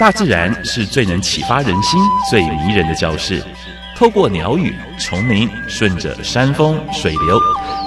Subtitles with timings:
[0.00, 2.00] 大自然是最能启发人心、
[2.30, 3.44] 最迷人的教室。
[3.94, 7.38] 透过鸟语、虫鸣，顺着山峰、水流，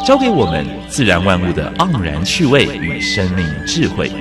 [0.06, 4.12] 教给我们自然万物的盎然趣味与生命智慧。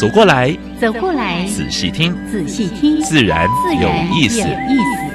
[0.00, 3.46] 走过来，走过来，仔细听，仔细听，自然
[3.78, 4.40] 有意思。
[4.40, 5.05] 有意思。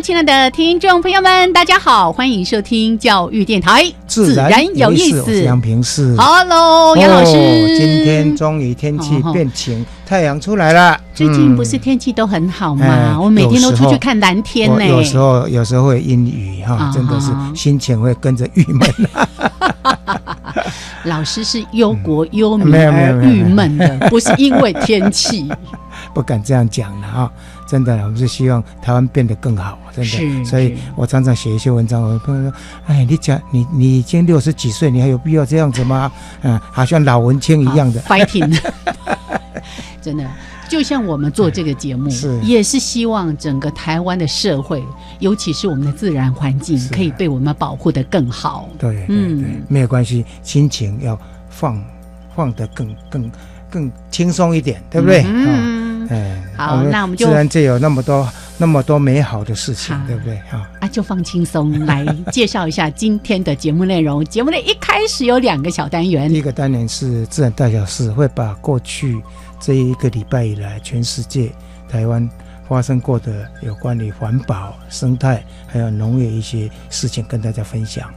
[0.00, 5.42] 亲爱的听众朋友们，大家好，欢迎收听教育电台，自然有意思。
[5.44, 6.16] 杨平是。
[6.16, 11.00] Hello，杨老师、哦今天终于天气变晴，太阳出来了。
[11.14, 12.84] 最近嗯不是天气都很好吗？
[12.84, 14.76] 哎我每天都出去看蓝天呢。
[14.78, 18.90] 我有时候有时候会阴雨哈啊，真的是心情会跟着郁闷。
[21.04, 25.48] 老师是忧国忧民而郁闷的，不是因为天气。
[26.12, 27.32] 不敢这样讲了哈，
[27.74, 30.44] 真的，我们是希望台湾变得更好，真是的。
[30.44, 36.12] 所以我常常写一些文章，我朋友说：“哎，你讲你你已经六十几岁，你还有必要这样子吗？
[36.42, 38.00] 嗯，好像老文青一样的。
[38.02, 38.56] fighting，
[40.00, 40.24] 真的。
[40.68, 44.82] 就像我们做这个节目，是也是希望整个台湾的社会，
[45.18, 48.68] 尤其是我们的自然环境，可以被我们保护的更好。
[48.78, 51.18] 对对嗯对，没有关系，心情要
[51.50, 51.82] 放
[52.36, 53.30] 放得更更
[53.68, 55.22] 更轻松一点，对不对？
[55.22, 60.36] 啊嗯，哎，好那我们就自然界有那么多那么多美好的事情，对不对？
[60.50, 64.24] 哈，啊，就放轻松来介绍一下今天的节目内容。
[64.24, 69.20] 节目的一开始有两个小单元第，一个单元是自然大小事，会把过去
[69.60, 71.50] 这一个礼拜以来全世界
[71.88, 72.28] 台湾
[72.68, 78.08] 发生过的有关于环保、生态还有农业一些事情跟大家分享。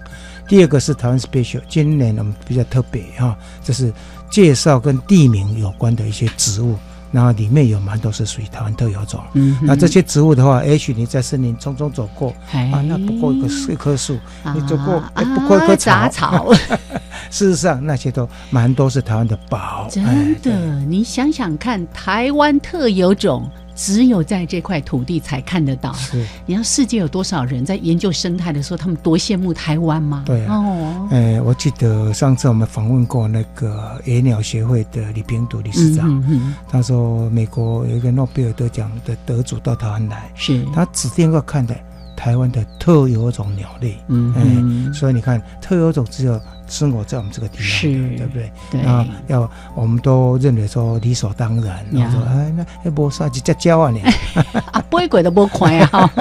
[0.48, 3.92] 第二个是台湾 special，今年我们比较特别哈，就是
[4.30, 6.78] 介绍跟地名有关的一些植物，
[7.12, 9.22] 然后里面有蛮多是属于台湾特有种。
[9.34, 14.18] 嗯那这些植物的话，也许你在森林匆匆走过哎啊，那不过一个一棵树，
[14.54, 15.02] 你走过
[15.36, 16.18] 不过一棵杂草。
[16.18, 16.54] 草，
[17.30, 25.94] 事实上，那些都蛮多是台湾的宝，真哎的，你想想看，台湾特有种只有在这块土地才看得到。
[25.94, 26.18] 是，
[26.48, 30.24] 你知道世界有多少人在研究生态的时候，他们多羡慕台湾吗？
[30.26, 30.56] 对啊。
[30.56, 41.76] 哦，哎，我记得上次我们访问过那个野鸟协会的李平笃理事长，嗯哼，他说美国有一个诺贝尔得奖的得主到台湾来，是，他指定要看的
[42.18, 48.52] 台湾的特有种鸟类，嗯哎嗯，所以你看特有种只有生活在我们这个地方是的，对不对？
[48.72, 54.02] 对，那要我们都认为说理所当然，然后说哎那那没啥就叫叫啊你，
[54.74, 56.12] 啊，不会鬼都不快啊！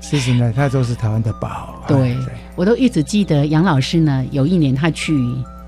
[0.00, 2.16] 其实呢，它都是台湾的宝，对哎
[2.56, 5.14] 我都一直记得杨老师呢，有一年他去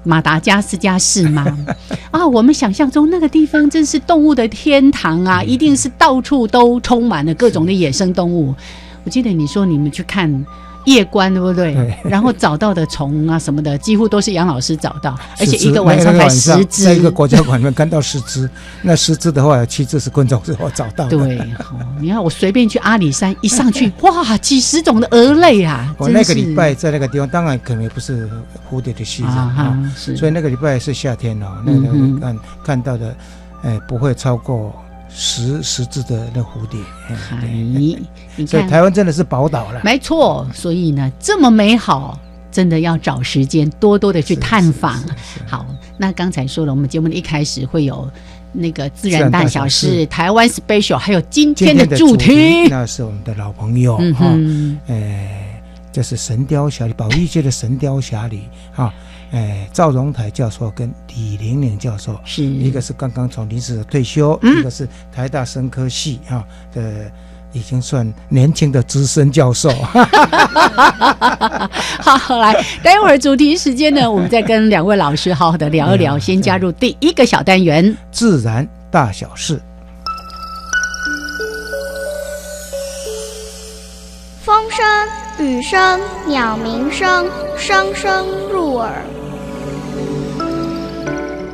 [0.03, 1.45] 马达加斯加市吗？
[2.11, 8.55] 啊，我们想象中那个地方真是动物的天堂嗯啊，一定是到处都充满了各种的野生动物。
[9.05, 10.45] 我记得你说你们去看
[10.87, 11.75] 夜观，对不对？
[11.75, 16.85] 对然后找到的虫啊什么的，几乎都是杨老师找到， 而且一个晚上才十只。
[16.85, 18.49] 在一个国家馆里面看到十只，
[18.81, 21.19] 那十只的话有七只是昆虫是我找到的。
[21.19, 25.95] 对，好你看我随便去阿里山一上去，哇，几十种的蛾类啊！
[25.99, 28.27] 我那个礼拜在那个地方，当然可能也不是
[28.71, 31.89] 蝴蝶的戏啊啊，哈，所以那个礼拜是夏天哦，那个
[32.21, 33.15] 看看到的，
[33.65, 34.75] 哎，不会超过
[35.13, 36.79] 十十字的那蝴蝶。
[38.47, 39.81] 所以看，台湾真的是宝岛了。
[39.85, 42.19] 没错，所以呢，这么美好，
[42.51, 45.03] 真的要找时间多多的去探访。
[45.47, 45.67] 好，
[45.99, 48.09] 那刚才说了，我们节目的一开始会有
[48.53, 52.69] 那个自自然大小小事事、台湾 special，还有今今天的主题。
[52.69, 58.37] 那是我们的老朋友嗯哈，哼，哎，这是《神雕侠侣》宝玉界的《神雕侠侣》
[58.73, 58.93] 哈，
[59.33, 67.09] 哎，赵荣台教授跟李玲玲教授，是一个是刚刚从临时退休，嗯一个是台大生科系啊的，
[67.53, 69.71] 已经算年轻的资深教授。
[72.01, 76.19] 好，来，待会儿主题时间呢，我们再跟两位老师好好的聊一聊。
[76.19, 79.63] 嗯先加入第一个小单元，自然大小事，
[84.43, 84.85] 风声、
[85.47, 89.05] 雨声、鸟鸣声，声声入耳。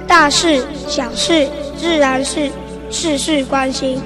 [0.08, 2.50] 大事、小事、自然是
[2.91, 4.00] 事事关心。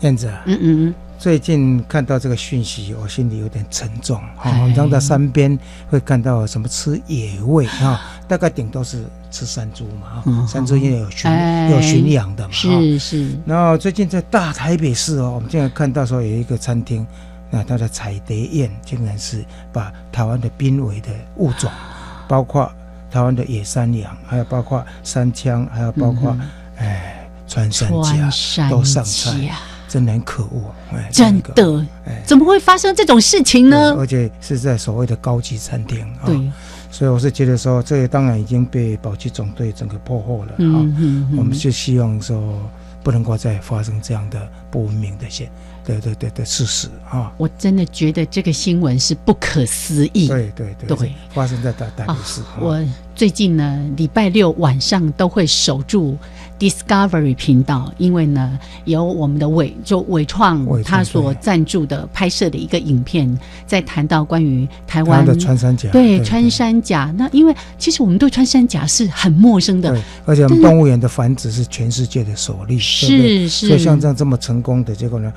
[0.00, 4.18] 燕子嗯，嗯嗯最近看到这个讯息，我心里有点沉重。
[4.38, 5.56] 哈、哎我们常在山边
[5.90, 17.06] 会看到什么吃野味哈、 大概顶多是吃山猪嘛山猪因为有驯、哎有驯养的嘛哈、是是，然后最近在大台北市哦，我们竟然看到说有一个餐厅，
[17.50, 19.44] 那它的彩蝶宴竟然是
[19.74, 21.70] 把台湾的濒危的物种，
[22.26, 22.72] 包括
[23.10, 26.34] 台湾的野山羊，还有包括山羌，还有包括、
[26.78, 29.54] 哎穿山甲穿，山都上菜甲，
[29.90, 33.92] 真的很可恶，哎，真，的哎，怎么会发生这种事情呢？
[33.98, 36.52] 而且是在所谓的高级餐厅啊、对，
[36.92, 42.56] 所以我是觉得说，这个当然已经被保级总队整个破获了啊、嗯嗯嗯我们就希望说，
[43.02, 45.50] 不能够再发生这样的不文明的现
[45.84, 47.32] 的的的的事实啊。
[47.36, 50.28] 我真的觉得这个新闻是不可思议。
[50.28, 52.40] 对对对，对发生在大台北啊市。
[52.42, 52.80] 啊我
[53.16, 56.16] 最近呢，礼拜六晚上都会守住
[56.60, 67.12] Discovery 频道，因为呢，有我们的伟就伟创他所赞助的拍摄的一个影片，在谈到关于台湾的穿山甲，对穿山甲。
[67.16, 75.32] 那因为其实我们对穿山甲是很陌生的，，而且我们动物园的繁殖是全世界的首例，是是，所以像这样这么成功的结果呢，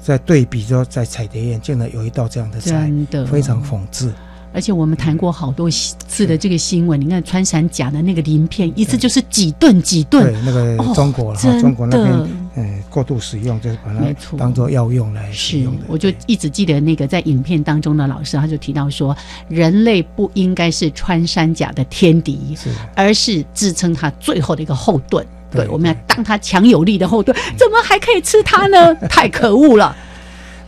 [0.00, 3.26] 在对比说在彩蝶宴竟然有一道这样的菜，真的。
[3.26, 4.14] 非常讽刺。
[4.52, 19.16] 而且我们谈过好多次的这个新闻，你看穿山甲的那个鳞片，一次就是几吨几吨对，，那个哦中国中国那边的呃过度使用，就是把它当做药用来使是用的。，我就一直记得那个在影片当中的老师，他就提到说，
[19.48, 25.24] 人类不应该是穿山甲的天敌，是而是支撑它最后的一个后盾。
[25.50, 28.94] 对，对我们要对当它强有力的后盾，怎么还可以吃它呢？
[29.08, 29.96] 太可恶了！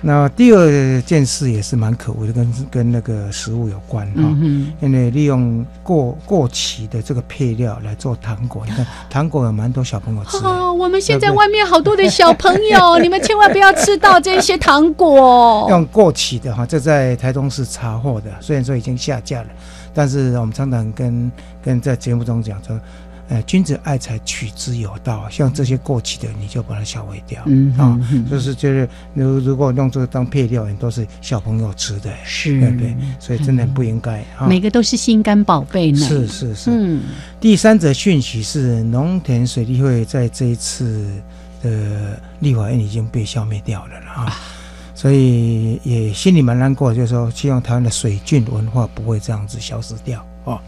[0.03, 4.23] 那第二件事也是蛮可恶的，跟跟那个食物有关哈。
[4.41, 10.49] 嗯因为利用过过期的这个配料来做糖果，你看 糖果有蛮多小朋友吃哼，的。
[10.49, 15.67] 哦，我们现在外面好多的小朋友， 你们千万不要吃到这些糖果。
[15.69, 19.49] 用过期的哈，这在台中市查获的，虽然说已经下架了，
[19.93, 21.31] 但是我们常常跟
[21.63, 22.79] 跟在节目中讲说，
[23.31, 32.97] 呃，君子爱财，取之有道，像这些过期的，你就把它销毁掉，嗯就是就是如如果用这个当配料，也都是小朋友吃的，是对不对？
[33.21, 34.49] 所以真的不应该啊。
[34.49, 35.99] 每个都是心肝宝贝呢。
[36.01, 37.03] 是是是，嗯，
[37.41, 41.09] 第三则讯息是农田水利会在这一次
[41.63, 44.37] 的立法院已经被消灭掉了啦啊，
[44.93, 50.61] 所以也心里蛮难过，就是说希望台湾的水郡文化不会这样子消失掉哦。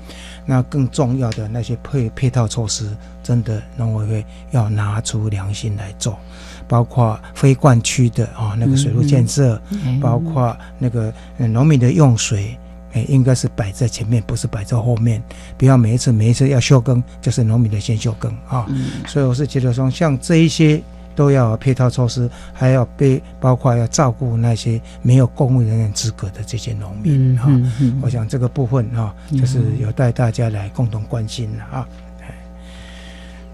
[0.45, 2.89] 那更重要的那些配配套措施，
[3.23, 6.19] 真的农委会要拿出良心来做，
[6.67, 12.59] 包括非灌区的啊、那个水路建设，哎包括那个呃农民的用水，
[12.93, 15.23] 哎，应该是摆在前面，不是摆在后面。
[15.57, 18.67] 不要每一次每一次要休耕，就是农民的先休耕啊。
[18.69, 20.83] 嗯所以我是觉得说，像这一些
[21.15, 27.45] 都要配套措施，还要被包括要照顾那些没有公务人员资格的这些农民嗯啊。
[27.47, 31.87] 嗯嗯我想这个部分啊，嗯就是有待大家来共同关心了啊。
[32.21, 32.35] 哎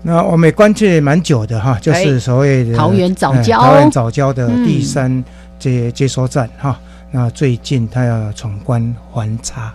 [0.00, 5.24] 那我们也关注蛮久的哈，就是所谓的桃园早教哎桃园早教的第嗯三
[5.58, 6.78] 接接收站哈。
[7.10, 9.72] 那最近他要闯关还差，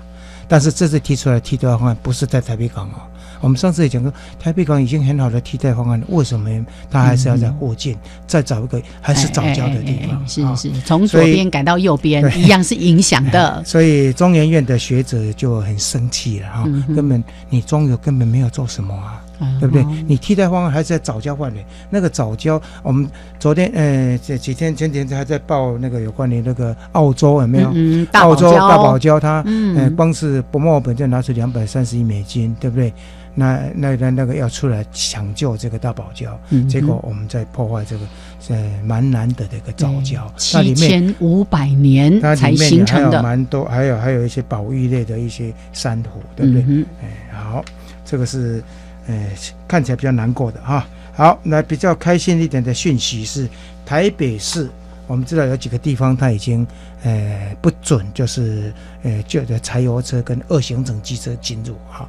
[0.48, 3.02] 但是这次提出来的替代方案不是在台北港哦。
[3.44, 6.50] 我们上次也讲过，台北港已经很好的替代方案了，为什么
[6.90, 10.12] 它还是要在附近再找一个还是早教的地方？
[10.12, 13.62] 哎哎哎哎是啊是，从左边改到右边，一样是影响的。
[13.66, 19.22] 所以中研院的学者就很生气了哈、嗯根本你中油根本没有做什么啊，
[19.60, 19.86] 对不对？
[20.08, 23.10] 你替代方案还是在早教范围，那个早教，我们
[23.40, 27.70] 昨天呃这几天前几天还在报那个有关于那个澳洲有没有？
[27.74, 32.94] 嗯，嗯澳洲大堡礁它，嗯呃，光是不墨尔本就拿出两百三十亿美金，对不对？
[33.36, 38.06] 那那那那个要出来抢救这个大堡礁，嗯结果我们在破坏这个
[38.50, 46.64] 呃蛮难得的一个早教，它七里面千五百年它才形成的，蛮多，还有还有一些保育类的一些珊瑚，对不对？
[46.68, 47.66] 嗯哎，好，
[48.06, 48.64] 这个是
[49.08, 49.30] 呃
[49.68, 50.88] 看起来比较难过的哈。
[51.16, 53.48] 好，那比较开心一点的讯息是
[53.86, 54.70] 台北市，
[55.08, 56.66] 我们知道有几个地方它已经
[57.04, 58.72] 呃不准，就是
[59.02, 62.08] 呃就的柴油车跟二行程机车进入哈。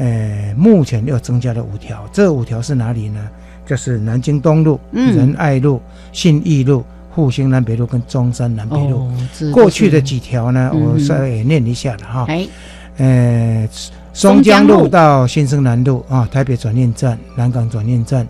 [0.00, 3.20] 呃，目前又增加了五条，这五条是哪里呢？
[3.66, 5.80] 就是南京东路、嗯仁爱路、
[6.10, 6.82] 信义路、
[7.14, 9.00] 复兴南北路跟中山南北路。
[9.00, 9.12] 哦，
[9.52, 12.24] 过去的几条呢，嗯我稍微念一下了哈。
[12.28, 12.48] 哎，
[12.96, 13.68] 呃，
[14.12, 18.26] 松松江江路路到新生南路啊，台北转运站、南港转运站，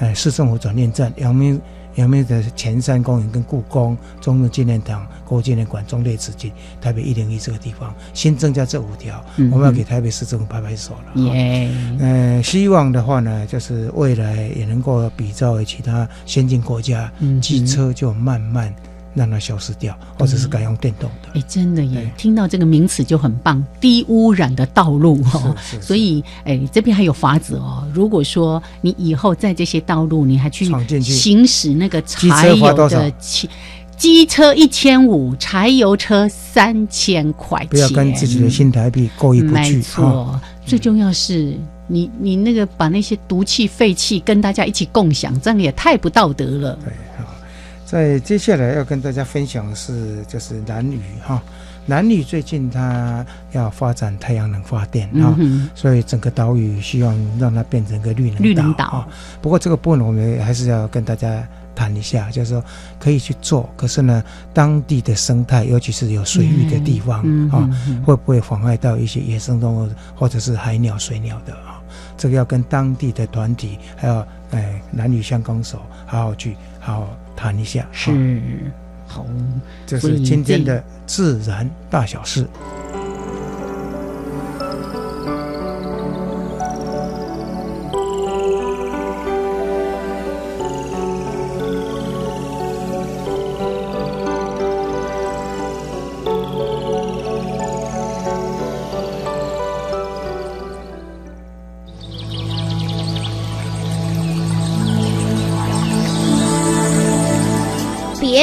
[0.00, 1.58] 呃，市政府转运站、阳明
[1.96, 11.12] 阳明的前山公园跟故宫、中正纪念堂、国父纪念馆、中烈祠及台北一零一这个地方，新增加这五条，嗯我们要给台北市政府拍拍手了。
[11.14, 11.70] 哈耶，
[12.00, 18.74] 呃，希望的话呢，就是未来也能够比照其他先进国家，嗯机车就慢慢
[19.14, 21.38] 让它消失掉，或者是改用电动的。
[21.38, 22.10] 哎，真的耶对！
[22.16, 25.54] 听到这个名词就很棒，低污染的道路哦。
[25.80, 27.86] 所以，哎，这边还有法子哦。
[27.92, 30.64] 如果说你以后在这些道路，你还去
[31.00, 33.48] 行驶那个柴油的汽
[33.96, 40.42] 机车一千五，柴油车三千块钱，不要跟自己的新台币过意不没去错，啊！
[40.66, 46.76] 最重要是你你那个把那些毒气废气跟大家一起共享，这样也太不道德了。
[46.84, 47.32] 对，好，
[47.92, 51.42] 在接下来要跟大家分享的是就是南屿哈，
[51.84, 55.36] 南屿最近它要发展太阳能发电啊。
[55.38, 58.42] 嗯，所以整个岛屿希望让它变成一个绿能岛。
[58.42, 59.08] 绿能岛啊
[59.42, 62.64] 不过这个部分我们还是要跟大家谈一下，就是说
[62.98, 71.78] 可以去做，可是呢，当地的生态，尤其是有水域的地方嗯啊，嗯嗯会不会妨碍到一些野生动物或者是海鸟、水鸟的啊？
[72.16, 77.82] 这个要跟当地的团体还有哎男女相公所好好去好好谈一下。
[77.82, 78.10] 啊是
[79.06, 79.26] 好，
[79.86, 82.48] 这是今天的自然大小事。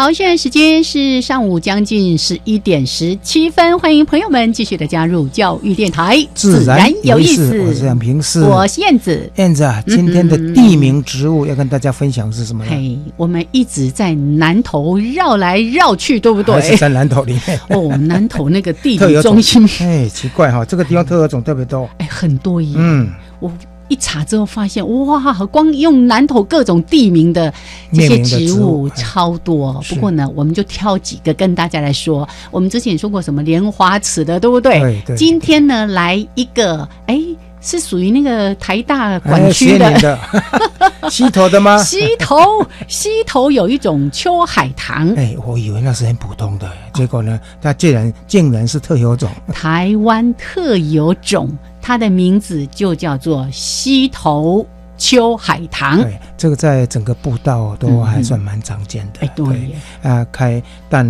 [0.00, 9.30] 好，现在时间是上午将近十一点十七分，欢迎朋友们继续的加入教育电台，自然有意思，我是杨平是，我是燕子。
[9.36, 12.70] 燕子啊，今天的地名植物要跟大家分享是什么呢？
[12.70, 16.76] 嘿，我们一直在南头绕来绕去，对不还是对？
[16.78, 17.60] 在南头里面。
[17.68, 21.86] 哦，南头那个地理 中心，哎，奇怪哈、这个地方特有种特别多。
[21.98, 22.72] 哎，很多耶。
[22.74, 23.52] 嗯，我
[23.90, 27.52] 一查之后发现，哇，光用南投各种地名的
[27.92, 29.78] 这些植植物超多。
[29.82, 32.26] 是不过呢，我们就挑几个跟大家来说。
[32.52, 34.78] 我们之前说过什么莲花池的，对不对？
[34.80, 37.20] 对对今天呢，来一个，哎，
[37.60, 39.84] 是属于那个台大管哎区的。
[39.86, 40.18] 斜岭的，
[41.10, 41.82] 溪头的吗？
[41.82, 42.36] 溪头，
[42.86, 49.28] 溪头有一种秋海棠，哎，我以为那是很普通的，结果呢，它竟然竟然是特有种。
[49.52, 51.50] 台湾特有种，
[51.90, 54.64] 它的名字就叫做溪头
[54.96, 56.00] 秋海棠。
[56.00, 59.26] 对，这个在整个步道都还算蛮常见的。
[59.26, 61.04] 哎，对耶，啊，开但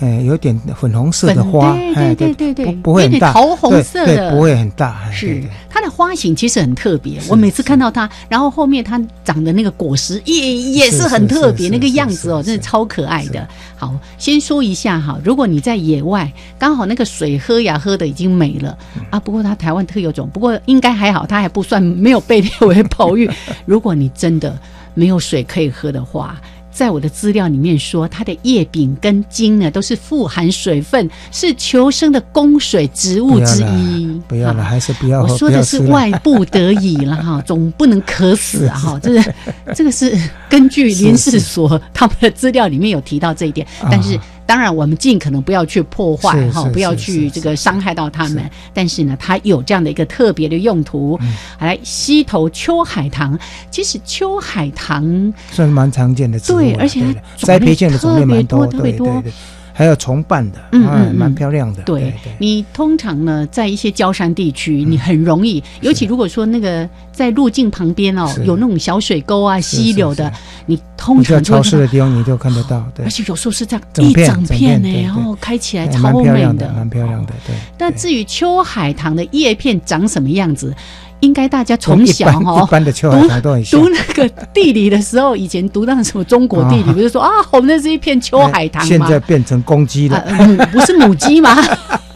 [0.00, 13.46] 呃有点粉红色的花，对哎对对对对不不会很大，桃红色的，不会很大，是它的花型其实很特别，我每次看到它，然后后面它长的那个果实也也是很特别，那个样子哦，真的超可爱的。
[13.76, 23.28] 好，先说一下哈，如果你在野外，刚好那个水喝呀喝的已经没了嗯啊，不过它台湾特有种，不过应该还好，它还不算没有被列为 保育。
[23.66, 24.56] 如果你真的
[24.94, 26.40] 没有水可以喝的话。
[26.78, 34.20] 在我的资料里面说，它的叶柄跟茎呢都是富含水分，是求生的供水植物之一。
[34.28, 38.96] 不要了，好还是不要喝，我说的是不要吃了外部得已了哈，总不能渴死啊哈。
[39.02, 39.34] 这个
[39.74, 40.16] 这个是
[40.48, 44.16] 根据林氏所他们的资料里面有提到这一点，啊但是
[44.48, 48.50] 当然我们尽可能不要去破坏哈，不要去这个伤害到他们是。
[48.72, 51.18] 但是呢，它有这样的一个特别的用途。
[51.20, 53.38] 嗯好来，溪头秋海棠，
[53.70, 55.04] 其实秋海棠
[55.50, 56.56] 算是蛮常见的植物。
[56.56, 59.32] 对而且它栽培见的种类蛮多，特别多特别多对对对，
[59.78, 61.84] 还有重瓣的，嗯嗯蛮漂亮的。
[61.84, 70.32] 对你通常呢，在一些郊山地区，你很容易，尤其如果说那个在路径旁边哦，有那种小水沟啊、溪流的，
[70.66, 71.62] 你通常在潮常就会看到。
[71.62, 73.06] 湿的地方你就看得到，对。
[73.06, 77.54] 而，且有时候是这样整一整整片呢，然后开起来哎超蛮漂美亮的，蛮漂亮的，对。
[77.54, 80.74] 对那至于秋海棠的叶片长什么样子，
[81.20, 83.88] 应该大家从小哈、一般的秋海棠读。
[83.88, 89.00] 那个地理的时候，以前读到什么中国地理，啊 不是说啊，我们那是一片秋海棠哎现？
[89.00, 91.56] 在变成公鸡啊了，母不是母鸡吗？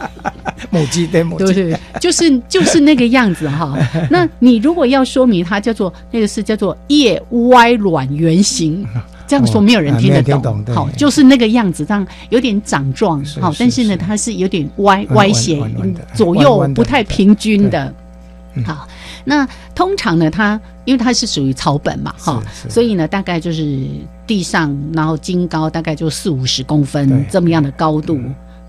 [0.69, 3.77] 母鸡对母鸡，对对，就是就是那个样子哈。
[4.09, 8.85] 那你如果要说明它叫做那个是叫做叶歪卵圆形。
[9.25, 15.63] 这样说没有人哦听得懂好，就是那个样子，这样有点长状，好，但是呢，它是有点歪歪斜
[16.13, 17.91] 左右不太平均的
[18.65, 18.87] 好，
[19.25, 23.87] 那通常呢，它因为它是属于草本嘛，哈，所以呢，大概就是
[24.27, 28.19] 地上，然后茎高大概就四五十公分这么样的高度。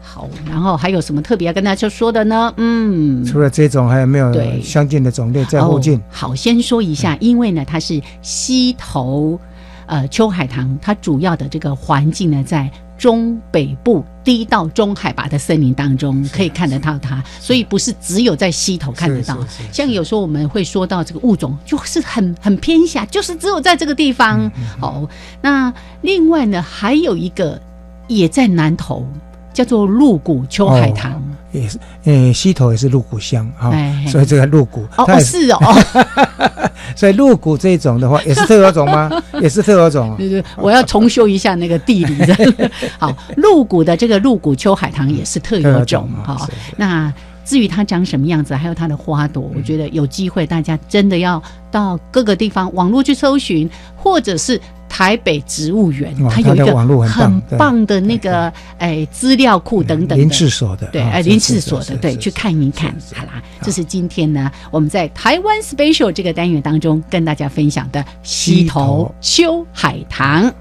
[0.00, 2.53] 好，然后还有什么特别要跟大家说的呢？
[2.57, 6.03] 嗯，除了这种，还有没有对相近的种类在附近哦？
[6.11, 9.38] 好，先说一下，因为呢，它是溪头
[9.87, 12.71] 呃秋海棠，它主要的这个环境呢在。
[12.96, 19.38] 中北部低到中海拔的森林当中可以看得到它，所以不是只有在溪头看得到。
[19.72, 24.50] 像有时候我们会说到这个物种，就是很很偏狭，就是只有在这个地方。
[24.80, 25.08] 哦，
[25.42, 25.72] 那
[26.02, 27.60] 另外呢，还有一个
[28.06, 29.06] 也在南头，
[29.52, 31.22] 叫做鹿谷秋海棠。
[31.52, 35.58] 也是，呃，溪头也是鹿谷乡哈哎，所以这个鹿谷，哦是哦，
[36.94, 39.10] 所以鹿谷这种的话，也是特有种吗？
[39.40, 40.14] 也是特有种。
[40.16, 42.70] 对对，我要重修一下那个地理的。
[42.98, 54.60] 好，鹿谷的这个鹿谷秋海棠也是特有种哈、特有种啊是是那至于它长什么样子，还有它的花朵，我觉得有机会大家真的要到各个地方网络去搜寻，或者是。
[54.94, 62.94] 台北植物园，它有一个网络很棒的那个哎资料库等等的林志所的，对，啊哎，林志所的，对，去看一看。
[63.12, 70.54] 好啦，这是今天呢我们在台湾 Special 这个单元当中跟大家分享的溪头秋海棠。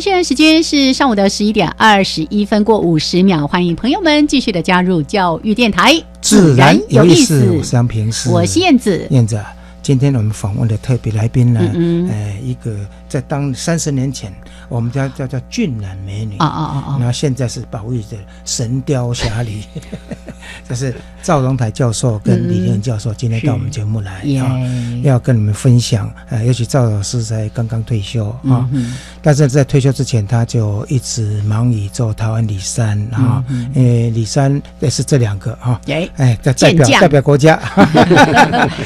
[0.00, 7.40] 现在时间是上午的十一点二十一分过五十秒，欢迎朋友们继续的加入教育电台，自然有意思。
[7.40, 9.52] 思我是杨平是，我是燕子，燕子啊。
[9.82, 12.74] 今天我们访问的特别来宾呢，嗯嗯呃，一个
[13.10, 14.32] 在当三十年前，
[14.68, 16.36] 我们叫叫叫俊男美女。
[16.38, 19.60] 啊啊啊啊然后现在是保育的神雕侠侣，
[20.68, 24.56] 这是赵荣台教授跟李连教授今天到我们节目来 耶啊，
[25.02, 26.08] 要跟你们分享。
[26.28, 35.80] 呃，尤其赵老师才刚刚退休啊，嗯但是在退休之前，他就一直忙于做台湾李三啊，嗯因为里山也是这两个哈。
[35.88, 37.54] 哎哎，代代表代表国家，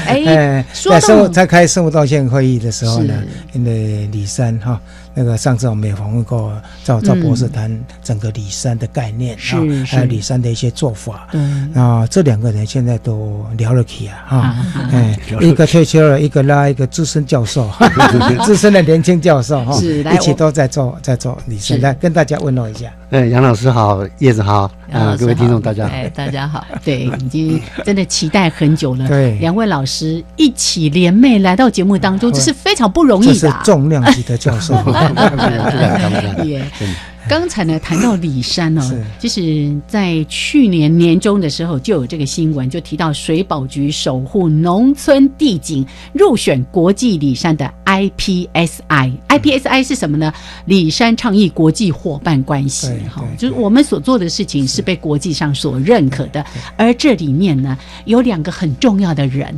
[0.06, 3.14] 哎，哎，说在生物到在开生物道歉会议的时候呢，
[3.52, 4.80] 因为李三哈，
[5.14, 7.70] 那个上次我们也访问过赵赵博士谈
[8.02, 11.28] 整个李山的概念是啊，还有是里山的一些做法。
[11.32, 14.36] 嗯啊，这两个人现在都聊了起啊，哈。
[14.38, 14.56] 啊，
[14.92, 17.70] 哎， 一个退休了，一个拉一个资深教授，
[18.44, 22.92] 资深的年轻教授哈，是一起都在做在做李山，来跟大家问候一下。
[23.10, 25.94] 哎，杨老师好，叶子好，啊，各位听众大家好。
[25.94, 29.06] 哎，大家好，对，已经真的期待很久了。
[29.06, 29.38] 对。
[29.38, 33.62] 两位老师一起联袂来到节目当中，这是非常不容易的啊。
[33.64, 34.74] 重量级的教授，
[35.12, 36.32] Iya.
[36.44, 36.62] iya.
[36.80, 37.13] iya.
[37.28, 49.12] 刚才呢谈到李山哦是，就是在去年年中的时候就有这个新闻，就提到水保局守护农村地景入选国际李山的 IPSI。
[49.28, 50.32] IPSI 是什么呢？
[50.66, 56.44] 李山倡议国际伙伴关系对，哈，就是我们所做的事情是被国际上所认可的。
[56.76, 59.54] 而这里面呢，有两个很重要的人，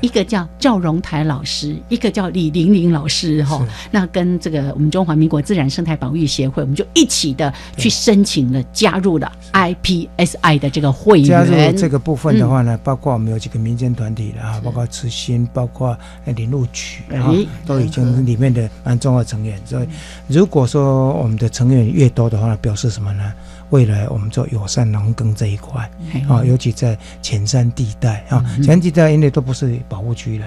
[0.00, 3.64] 一个叫赵荣台老师，一个叫李玲玲老师哈。
[3.90, 11.28] 那跟这个我们中华民国自然生态保育协会，我们就一起的去申请了加入了 IPSI 的这个会员。
[11.28, 19.60] 加入这个部分的话呢，包括我们有几个民间团体的啊，包括慈心，包括呃林路曲啊哎，都已经里面的蛮重要成员。
[19.64, 19.88] 所以，
[20.28, 23.32] 如果说我们的成员越多的话，表示什么呢？
[23.72, 25.90] 未来我们做友善农耕这一块
[26.28, 30.46] 啊，尤其在前山地带啊，浅山地带因为都不是保护区了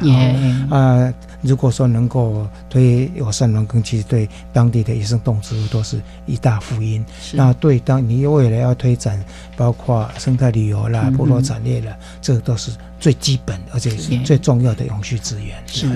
[0.70, 0.78] 啊。
[0.78, 7.04] 啊，如果说能够推友善农耕，其实对当地的野生动植物都是一大福音。
[7.20, 9.20] 是那对当你未来要推展，
[9.58, 15.58] 包括生态旅游啦部落产业啦，这个都是最基本而且是是最重要的永续资源。
[15.66, 15.88] 是。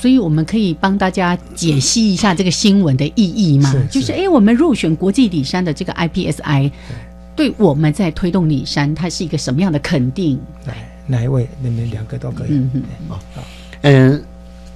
[0.00, 3.84] 所以我们可以帮大家解析一下这个新闻的意义嘛是？
[3.86, 6.70] 就是哎，诶我们入选国际里山的这个 IPSI，
[7.34, 10.38] 对我们在推动里山，它是一个什么样的肯定？
[10.66, 11.48] 来，哪一位？
[11.60, 12.50] 你们两个都可以。
[12.50, 13.18] 嗯哼，
[13.82, 14.22] 嗯，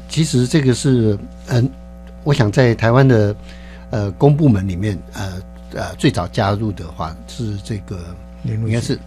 [0.08, 1.70] 其实这个是嗯，
[2.24, 3.36] 我想在台湾的
[3.90, 5.32] 呃公部门里面，呃
[5.74, 7.96] 呃最早加入的话是这个
[8.44, 8.98] 应该是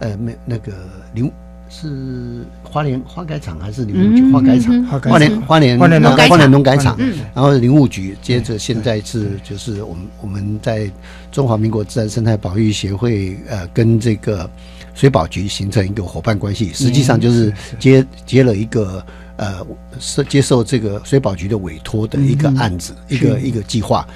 [0.00, 0.72] 呃那那个
[1.12, 1.30] 林
[1.68, 4.74] 是花莲花改厂还是林务局嗯花改厂？
[4.74, 10.90] 嗯花莲花莲花莲农呃改厂花莲农改厂花莲农改，然后林务局，接着现在是就是我们我们在
[11.30, 14.48] 中华民国自然生态保育协会呃跟这个
[14.94, 19.04] 水保局形成一个伙伴关系，实际上就是接接了一个
[19.36, 19.64] 呃
[20.00, 24.06] 是接受这个水保局的委托的一个案子，一个一个计划。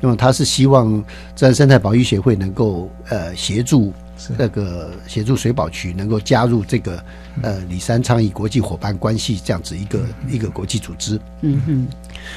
[0.00, 1.04] 那么他是希望
[1.36, 3.92] 自然生态保育协会能够呃协助
[4.36, 7.02] 那个协助水保局能够加入这个
[7.42, 11.18] 呃里山倡议国际伙伴关系这样子一个一个国际组织。
[11.40, 11.86] 嗯哼，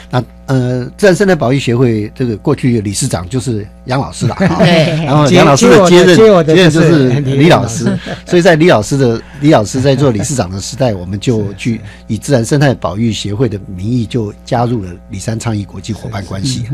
[0.09, 4.57] 那呃，自然生态保育协会这个过去的理事长就是杨老师了， 哈。
[4.63, 5.05] 对。
[5.05, 7.85] 然后杨老师的接任接任就就是是李老师，
[8.25, 16.65] 所以在李老师的李老师在做理事长的时代， 我们就去以自然生态保育协会的名义就加入了里山倡议国际伙伴关系。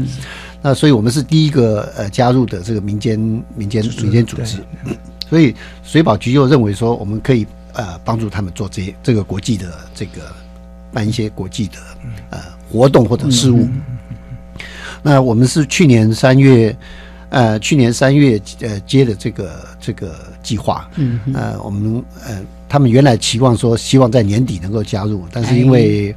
[0.61, 3.19] 那所以我们是第一个呃加入的这个民间
[3.55, 4.63] 民间民间组织，
[5.29, 10.31] 所以水保局又认为说我们可以呃帮助他们做这些这个国际的这个
[10.93, 11.77] 办一些国际的
[12.29, 13.67] 呃活动或者事务。
[15.01, 16.75] 那我们是去年三月，
[17.29, 26.15] 呃，去年三月呃接的这个这个计划，嗯，呃，我们呃他们原来期望说希望在年底能够加入，但是因为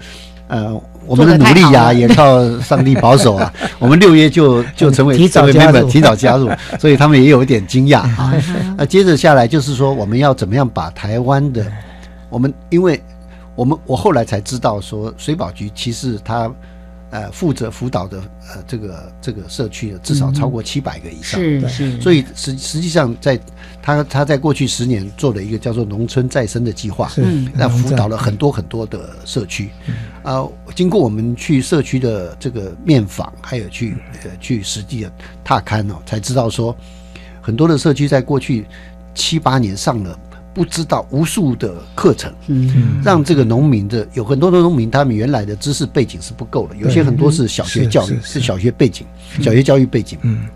[0.49, 8.01] 呃我们的努力呀、也靠上帝保守啊， 我们六月就就成为提早成为加 member，入提早加入， 所以他们也有一点惊讶。
[8.01, 8.33] 啊。
[8.77, 11.65] 那接着下来就是说，我们要怎么样把台湾的，
[12.29, 13.03] 我们因为
[13.55, 16.51] 我们我后来才知道说，水保局其实它
[17.15, 23.39] 呃负责辅导的呃这个这个社区的至少超过七百个以上，是是，所以实实际上在
[23.81, 27.49] 他他在过去十年做了一个叫做农村再生的计划，嗯。
[27.55, 29.71] 那辅导了很多很多的社区，
[30.25, 35.13] 啊、经过我们去社区的这个面访，还有去呃去实际的
[35.45, 36.77] 踏勘哦，才知道说，
[37.41, 38.67] 很多的社区在过去
[39.15, 40.19] 七八年上了
[40.55, 43.03] 不知道无数的课程，嗯。
[43.05, 49.05] 让这个农民的有很多的农民，他们原来的知识背景是不够的，有些很多是小学教育，是是小学背景，
[49.43, 50.47] 小学教育背景，嗯，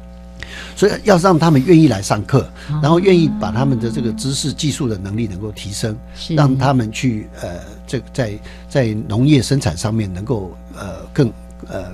[0.77, 2.49] 所以要让他们愿意来上课，
[2.81, 5.97] 然后愿意把他们的这个知识、技术的能力能够提升，
[6.31, 11.31] 让他们去呃，这个在在农业生产上面能够呃更
[11.67, 11.93] 呃，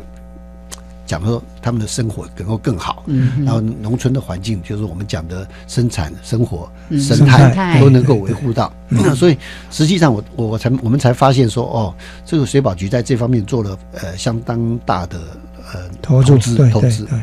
[1.06, 7.50] 讲说他们的生活能够更好，嗯然后农村的环境就是我们讲的生产生活、嗯生生态。
[7.50, 8.72] 态都能够维护到。
[9.14, 9.36] 所以
[9.70, 15.18] 实际上我我我才我们才发现说哦，这个水保局在这方面做了呃相当大的
[15.72, 17.04] 呃投入资投资。
[17.04, 17.18] 对对。
[17.18, 17.22] 对，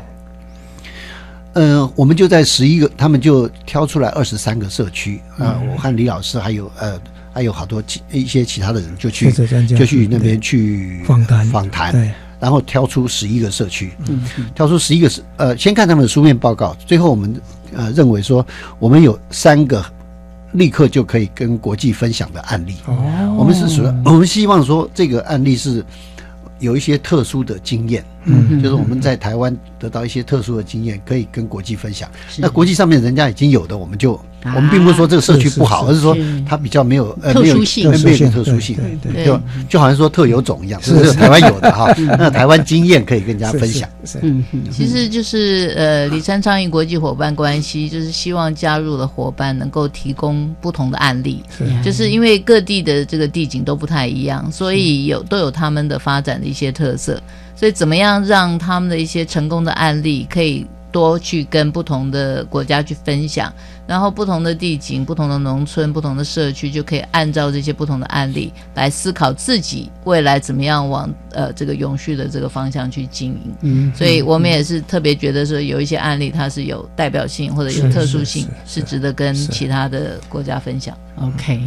[1.53, 6.99] 呃，我们就在十一个，他们就挑出来二十三个社区啊、我和李老师还有呃
[7.33, 10.19] 还有好多其一些其他的人就去就去那对。
[10.19, 11.45] 边去访谈。
[11.47, 12.11] 访谈，对，
[12.41, 14.21] 然后挑出十一个社区，嗯
[14.55, 17.39] 挑出十一个是呃，先看他们的书面报告，最后我们
[17.73, 18.45] 呃认为说
[18.79, 19.85] 我们有三个
[20.53, 25.85] 立刻就可以跟国际分享的案例，哦，我们是属于我们希望说这个案例是
[26.59, 28.61] 有一些特殊的经验，嗯。
[28.61, 32.09] 就是我们在台湾得到一些特殊的经验，可以跟国际分享。
[32.37, 41.93] 那国际上面人家已经有的，我们就、啊我们并不是说这个社区不好，而是说它比较没有呃没有特殊性没有特殊性特殊性，对对就就好像说特有种一样，是台湾有的哈。
[42.17, 43.87] 那台湾经验可以跟人家分享。，
[44.21, 51.65] 嗯，其实就是呃，李山倡议国际伙伴关系，就是希望加入的伙伴能够提供不同的案例，是。
[51.83, 57.21] 就是因为各地的这个地景都不太一样，所以有都有他们的发展的一些特色，
[57.55, 63.51] 所以怎么样让他们的一些成功的案例可以多去跟不同的国家去分享，
[63.87, 73.55] 然后不同的地景、不同的农村、不同的社区就可以按照这些不同的案例来思考自己未来怎么样往呃这个永续的这个方向去经营。
[73.61, 80.95] 嗯，所以我们也是特别觉得说，有一些案例它是有代表性或者有特殊性，是值得跟其他的国家分享。
[81.15, 81.61] OK。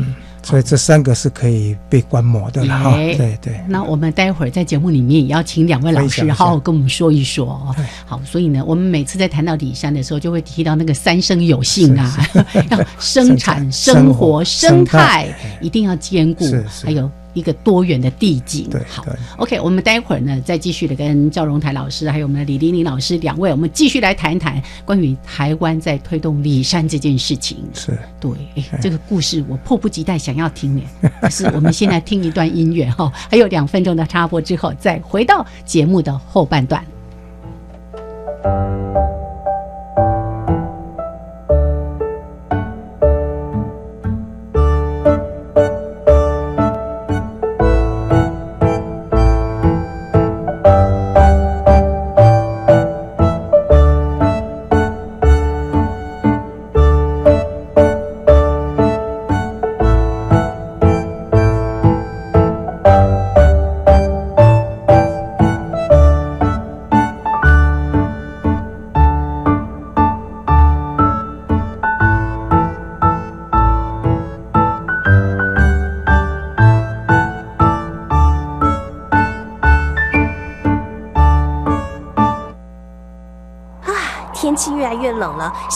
[0.44, 2.90] 所以这三个是可以被观摩的了哈。
[2.92, 7.74] 哎对对，那我们待会儿在节目里面也要请两位老师好好跟我们说一说哦。
[8.06, 12.16] 好，所以呢，我们每次在谈到李山的时候，就会提到那个三生有幸啊，
[12.70, 16.44] 要生产、生生活、活生生态态一定要兼顾。
[16.84, 18.82] 还有一个多元的地景对。
[18.88, 27.58] 好对，OK，我们待会儿呢再继续的跟赵荣台老师还有我们的李玲玲老师两位，我们继续来谈一谈关于台湾在推动里山这件事情。
[27.74, 31.10] 是对，哎，这个故事我迫不及待想要听哎。
[31.20, 36.82] 可是我们先来听一段音乐哈，还有两分钟的插播之后，再回到节目的后半段。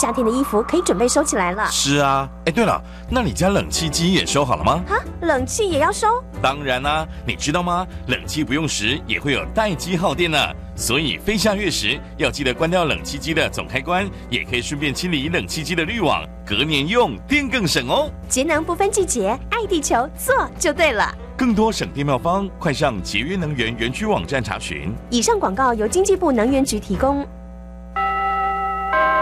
[0.09, 1.67] 夏天的衣服可以准备收起来了。
[1.71, 4.83] 是啊，哎，对了，那你家冷气机也收好了吗？
[4.89, 6.07] 啊，冷气也要收？
[6.41, 7.87] 当然啦，你知道吗？
[8.07, 10.39] 冷气不用时也会有待机耗电呢，
[10.75, 18.11] 所以飞下月时要记得关掉冷气机的总开关，也可以顺便清理冷气机的滤网，隔年用电更省哦。
[18.31, 21.15] 节能不分季节，爱地球做就对了。
[21.37, 24.91] 更多省电妙方，快上节约能源园区网站查询。
[25.11, 27.29] 以上广告由经济部能源局提供。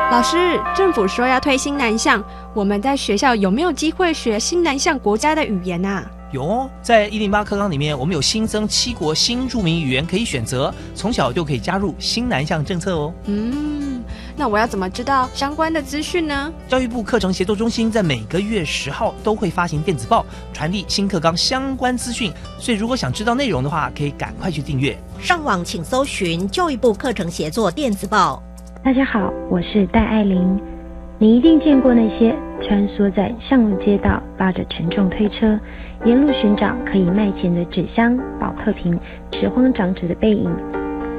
[0.09, 0.37] 老师，
[0.75, 2.23] 政府说要推新南向，
[2.55, 6.09] 我们在学校有没有机会学新南向国家的语言啊？
[6.31, 13.13] 有哦，在一零八课纲里面，我们有新增七国新著名语言可以选择，从小就可以加入新南向政策哦。
[13.25, 14.01] 嗯，
[14.37, 16.53] 那我要怎么知道相关的资讯呢？
[16.69, 24.97] 教育部课程协作中心在每个月十号都会发行电子报，传递新课纲相关资讯，所以如果想知道内容的话，可以赶快去订阅。
[25.21, 28.41] 上网请搜寻教育部课程协作电子报。
[28.87, 30.61] 大家好，我是戴爱玲。
[31.19, 35.59] 你一定见过那些穿梭在巷路街道、拉着沉重推车，
[36.05, 38.97] 沿路寻找可以卖钱的纸箱、保特瓶、
[39.33, 40.49] 拾荒长者的背影。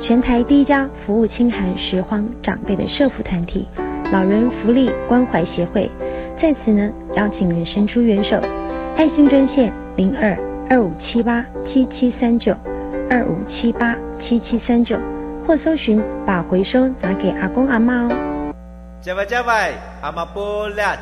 [0.01, 3.67] 全台第一家服务清寒拾荒长辈的社福团体——
[4.13, 5.91] 老人福利关怀协会，
[6.41, 8.39] 在此呢邀请您伸出援手，
[8.95, 10.33] 爱心专线零二
[10.69, 12.55] 二五七八七七三九
[13.09, 14.95] 二五七八七七三九。
[15.47, 18.53] 或搜寻把回收拿给阿公阿妈哦。
[18.99, 20.97] 加外加外，阿妈波拉，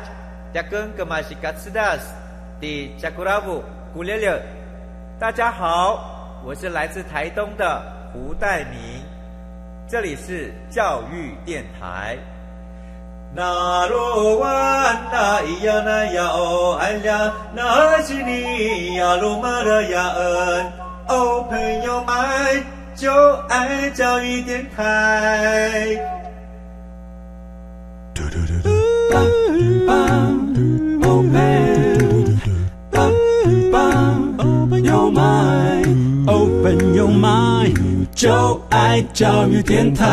[0.54, 2.14] 加根格玛西卡斯达斯，
[2.60, 3.60] 的加古拉布
[3.92, 4.40] 古列列。
[5.18, 7.82] 大家好，我是来自台东的
[8.12, 9.02] 胡代明，
[9.88, 12.16] 这里是教育电台。
[13.34, 14.48] 那罗哇
[15.10, 20.72] 那咿呀那呀哦哎呀，那是你呀鲁玛的呀恩
[21.08, 22.75] 哦朋友们。
[22.96, 23.12] 就
[23.48, 25.98] 爱教育电台。
[34.38, 40.06] Open your mind, open your mind，就爱教育电台。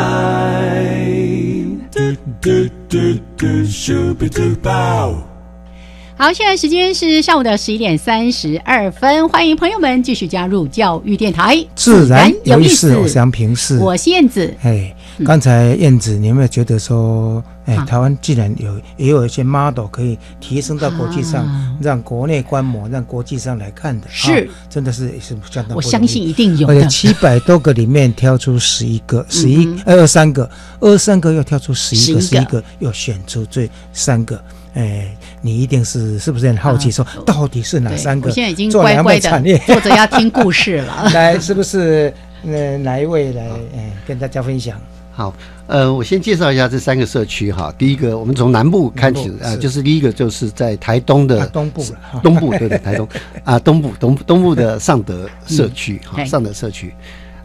[6.16, 14.54] 好，现在时间是上午的十一点三十二分，欢迎朋友们继续加入教育电台，自然有意思，我想平视，我是燕子。
[14.62, 25.76] 哎，刚才燕子，你有没有觉得说，哎，台湾既然有也有一些 model 可以提升到国际上，让国内观摩，让国际上来看的，是，真的是也是相当。
[25.76, 30.48] 我相信一定有，而且七百多个里面挑出十一个，十一二三个，
[30.78, 32.62] 二三个又挑出十一个，十一个。
[32.78, 34.40] 又选出这三个。
[34.74, 35.06] 哎，
[35.40, 36.90] 你一定是是不是很好奇？
[36.90, 38.28] 说到底是哪三个？
[38.28, 41.10] 我现在已经乖乖的 坐着要听故事了。
[41.14, 42.12] 来，是不是
[42.44, 44.78] 呃哪一位来哎跟大家分享？
[45.12, 45.32] 好，
[45.68, 47.72] 呃，我先介绍一下这三个社区哈。
[47.78, 51.84] 第一个，我们从南部开始啊，就是第一个就是在台东的 东部，
[52.20, 53.08] 东部对对，台东
[53.44, 56.92] 啊东部东东部的尚德社区哈，尚德社区。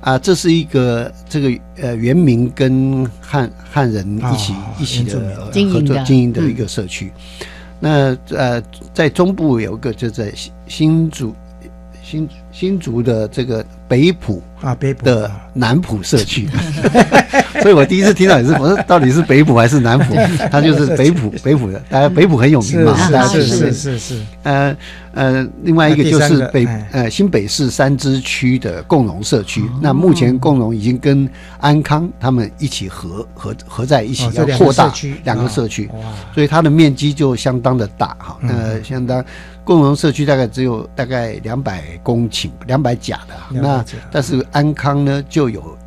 [0.09, 5.19] 啊，这是一个这个呃原民跟汉汉人一起一起的
[5.71, 6.41] 合作经营的。
[6.49, 7.11] 一个社区。
[7.79, 11.35] 那呃，在中部有一个就在新新竹
[12.09, 16.49] 新新竹的这个北浦啊北浦的南浦社区。
[17.61, 20.15] 所以我第一次听到也是，我说到底是北浦还是南浦？
[20.49, 22.95] 它就是北浦北浦的，大家北浦很有名嘛，
[23.27, 24.21] 是是是是。
[24.43, 24.75] 呃
[25.11, 29.61] 呃，另外一个就是北呃新北市三支区的共荣社区。
[29.81, 34.91] 那目前共荣已经跟安康他们一起合合合在一起，要扩大
[35.25, 35.89] 两个社区，
[36.33, 38.37] 所以它的面积就相当的大哈。
[38.47, 39.23] 呃，相当
[39.69, 43.61] 共荣社区大概只有大概两百公顷，两百甲的。
[43.61, 45.77] 那但是安康呢就有。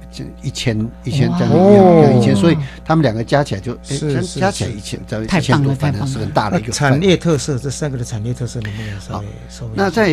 [0.43, 7.59] 一千一千将近两一千，所以他们两个加起来就加加起来一千，一千多，反正是很大的一个产业特色。
[7.59, 9.71] 这三个的产业特色能不能稍微稍微？
[9.75, 10.13] 那在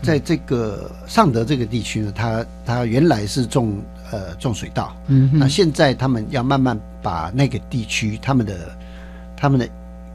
[0.00, 8.54] 在这个尚德这个地区呢，它它原来是种呃种水稻，嗯，那现在他们要慢慢把那个地区他们的
[9.36, 9.68] 他们的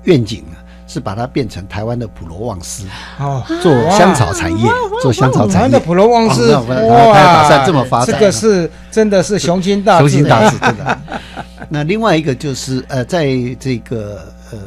[0.06, 0.56] 愿景呢。
[0.88, 2.88] 是把它变成台湾的普罗旺斯
[3.20, 4.70] 哦，做香草产业，
[5.02, 5.54] 做香草产业。
[5.54, 10.98] 台湾的普罗旺斯，哇，打算这么发展，这个是真的是雄心大雄心大志，真的。
[11.70, 13.28] 那另外一个就是呃，在
[13.60, 14.22] 这个
[14.52, 14.58] 呃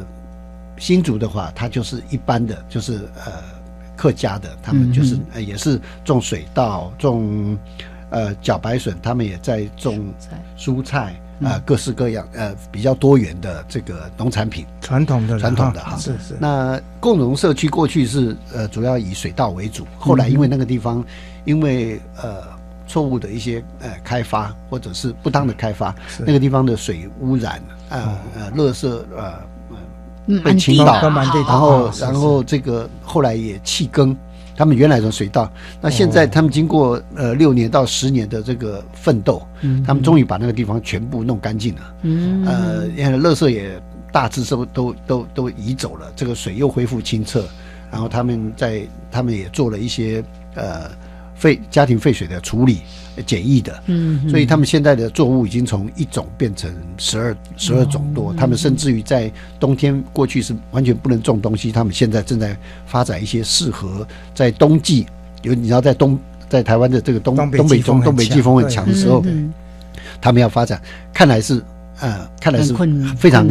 [0.77, 3.33] 新竹的话，它就是一般的，就是呃
[3.95, 7.57] 客家的，他们就是呃也是种水稻，种
[8.11, 10.13] 呃茭白笋，他们也在种
[10.55, 11.19] 蔬菜。
[11.43, 16.35] 啊，各式各样，呃，比较多元的这个农产品，传统的，传统的哈，是是。
[16.39, 21.03] 那共荣社区过去是呃主要以水稻为主，后来因为那个地方
[21.45, 22.43] 因为呃
[22.87, 29.33] 错误的一些呃开发，或者是不当的开发，那个地方的水污染，呃呃，垃圾呃
[30.43, 34.15] 被倾倒，然后然后这个后来也弃耕。
[34.61, 39.41] 他们原来的水稻，那现在他们经过呃六年到十年的这个奋斗，
[39.83, 41.81] 他们终于把那个地方全部弄干净了。
[42.03, 47.43] 嗯，呃，垃圾也大致都都都都移走了，这个水又恢复清澈。
[47.91, 50.91] 然后他们在他们也做了一些呃
[51.41, 52.77] 废家庭废水的处理。
[53.25, 58.33] 简易的，嗯，所以他们现在的作物已经从一种变成十二十二种多。
[58.33, 65.05] 他们甚至于在冬天过去是完全不能种东西，他们现在正在发展一些适合在冬季
[65.43, 69.23] 有你知道在东在台湾的这个东东北中东北季风很强的时候，
[70.21, 70.81] 他们要发展，
[71.13, 71.61] 看来是
[71.99, 72.73] 呃看来是
[73.17, 73.45] 非常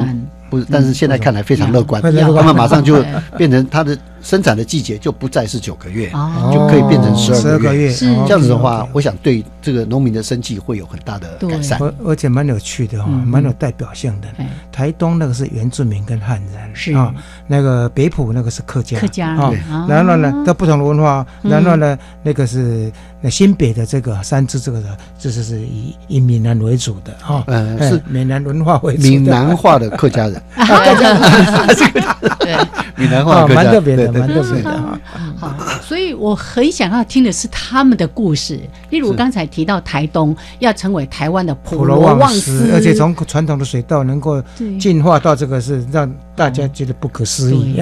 [0.49, 3.05] 不是，但是现在看来非常乐观，他们马上就
[3.37, 3.97] 变成他的。
[4.23, 6.11] 生产的季节就不再是九个月，
[6.53, 7.93] 就可以变成十二个月。
[7.93, 11.79] 这样子的话，我想对这个农民的生计会有很大的改善。
[11.81, 14.29] 而而且蛮有趣的哈，蛮有代表性的。
[14.71, 16.93] 台东那个是原住民跟汉人，是。
[16.95, 17.15] 啊，
[17.47, 19.53] 那个北埔那个是客家，客家啊。
[19.89, 21.27] 然后呢，它不同的文化。
[21.43, 32.57] 然后呢，那个是那新北的这个三支这个的，就是是以以闽南为主的哈，嗯，是闽南文化为主，闽南话的客家人， 客家人， 对，
[32.97, 34.13] 闽南话蛮特别的。
[34.13, 35.01] 蛮特别的，
[35.39, 38.59] 好，所以我很想要听的是他们的故事。
[38.91, 44.43] 例如刚才提到台东要成为台湾的普罗旺斯，而且从传统的水稻能够
[44.79, 47.81] 进化到这个是让大家觉得不可思议。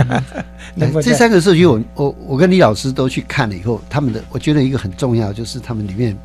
[1.02, 6.16] 这三个社区，我我我跟李老师都去看了以后，他们的我觉得一个很重要就是他们里面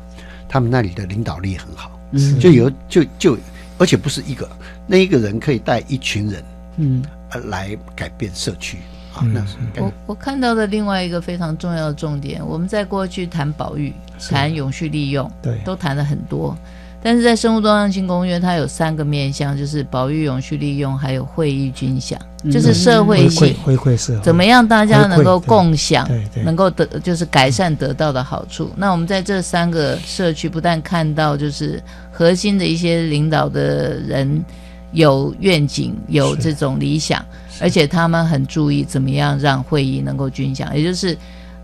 [0.48, 1.90] 他们那里的领导力很好，
[2.38, 3.38] 就有就就
[3.78, 4.48] 而且不是一个
[4.86, 6.42] 那一个人可以带一群人，
[6.76, 7.02] 嗯，
[7.46, 8.78] 来改变社区。
[9.76, 13.92] 我我看到的另外一个非常重要的重点，我们在过去谈保育、
[14.28, 16.56] 谈永续利用，对，都谈了很多。
[17.00, 22.18] 但是在生物多样性公约，它有三个面向，就是保育、永续利用，还有会议均享，
[22.50, 26.08] 就是社会性回馈社怎么样大家能够共享，
[26.44, 28.72] 能够得就是改善得到的好处。
[28.74, 34.44] 那我们在这三个社区，不但看到就是核心的一些领导的人
[34.94, 37.24] 有愿景，有这种理想。
[37.60, 41.16] 而且他们很注意怎么样让会议能够均享，也就是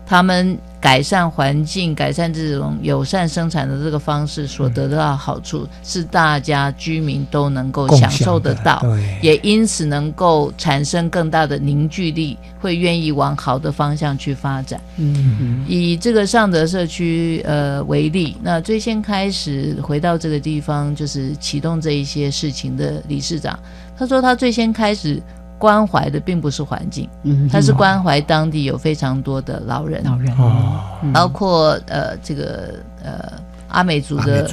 [0.05, 8.83] 他们改善环境、改善这种友善生产的这个方式所得到的好处，是大家居民都能够享受得到，
[9.21, 14.81] 也因此能够产生更大的凝聚力，会愿意往好的方向去发展。
[14.97, 23.57] 嗯，以这个尚德社区呃为例，那最先开始回到这个地方，就是启动这一些事情的理事长，
[23.95, 25.21] 他说他最先开始。
[25.61, 30.35] 关怀的并不是环境，嗯，他是关怀当地有非常多的老人，老人。
[30.39, 30.81] 哦，
[31.13, 33.31] 包括呃这个呃
[33.67, 34.49] 阿美族的，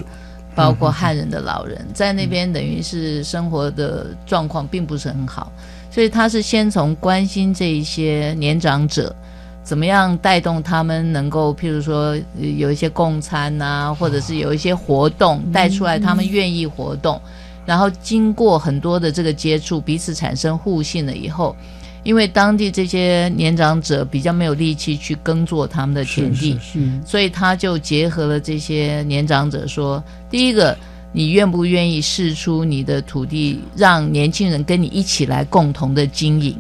[0.54, 5.50] 包括汉人的老人，在那边等于是生活的状况并不是很好，
[5.90, 9.10] 所以他是先从关心这一些年长者，
[9.64, 17.18] 怎么样带动他们能够，譬如说有一些共餐呐，或者是有一些活动带出来，他们愿意活动。
[17.68, 21.54] 然后经过很多的这个接触，彼此产生互信了以后，
[22.02, 26.58] 因为当地这些年长者比较没有力气去耕作他们的田地，
[27.04, 30.74] 所以他就结合了这些年长者说：第一个，
[31.12, 36.56] 你愿不愿意试出你的土地，让年轻人跟你一起来共同的经营？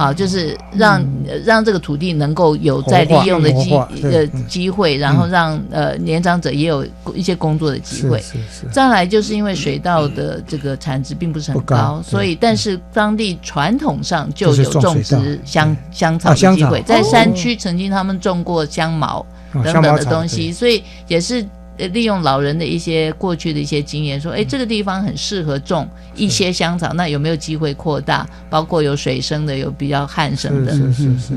[0.00, 1.04] 好，就是让
[1.44, 8.18] 让这个土地能够有再利用的机呃机会，然后让呃年长者也有一些工作的机会。
[8.22, 8.66] 是是。
[8.72, 21.46] 再来就是因为水稻的这个产值并不是很高，所以但是当地传统上就有种植香香草的机会，在山区曾经他们种过香茅等等的东西，所以也是。
[21.76, 28.26] 利用老人的一些过去的一些经验，说，哎，这个地方很适合种一些香草，那有没有机会扩大？
[28.48, 30.72] 包括有水生的，有比较旱生的。
[30.72, 31.34] 是是是。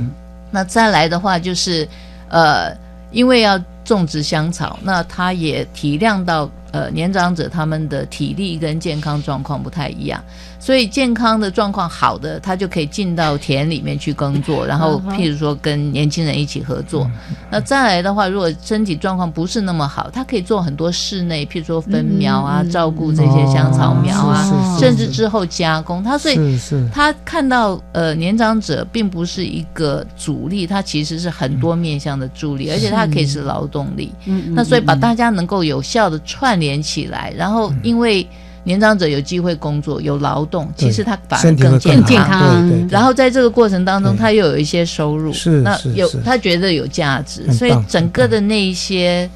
[0.52, 1.88] 那再来的话，就是，
[2.30, 2.76] 呃，
[3.12, 10.24] 因为要种植香草，那他也体谅到，呃，年长者他们的体力跟健康状况不太一样。
[10.64, 17.06] 所以健康的状况好的，他就可以进到田里面去耕作，然后譬如说跟年轻人一起合作。
[17.52, 26.02] 那再来的话，如果身体状况不是那么好，他可以做很多室内，譬如说分苗啊，照顾这些香草苗啊，甚至之后加工。
[26.02, 26.58] 他所以
[26.94, 34.14] 他看到呃年长者并不是一个主力，他其实是很多面向的助力，而且他可以是劳动力。
[34.56, 38.26] 那所以把大家能够有效的串联起来，然后因为。
[38.64, 42.88] 年长者有机会工作，有劳动，其实他反而更健康。
[42.90, 45.34] 然后在这个过程当中，他又有一些收入，
[45.64, 49.30] 那有他觉得有价值，所以整个的那一些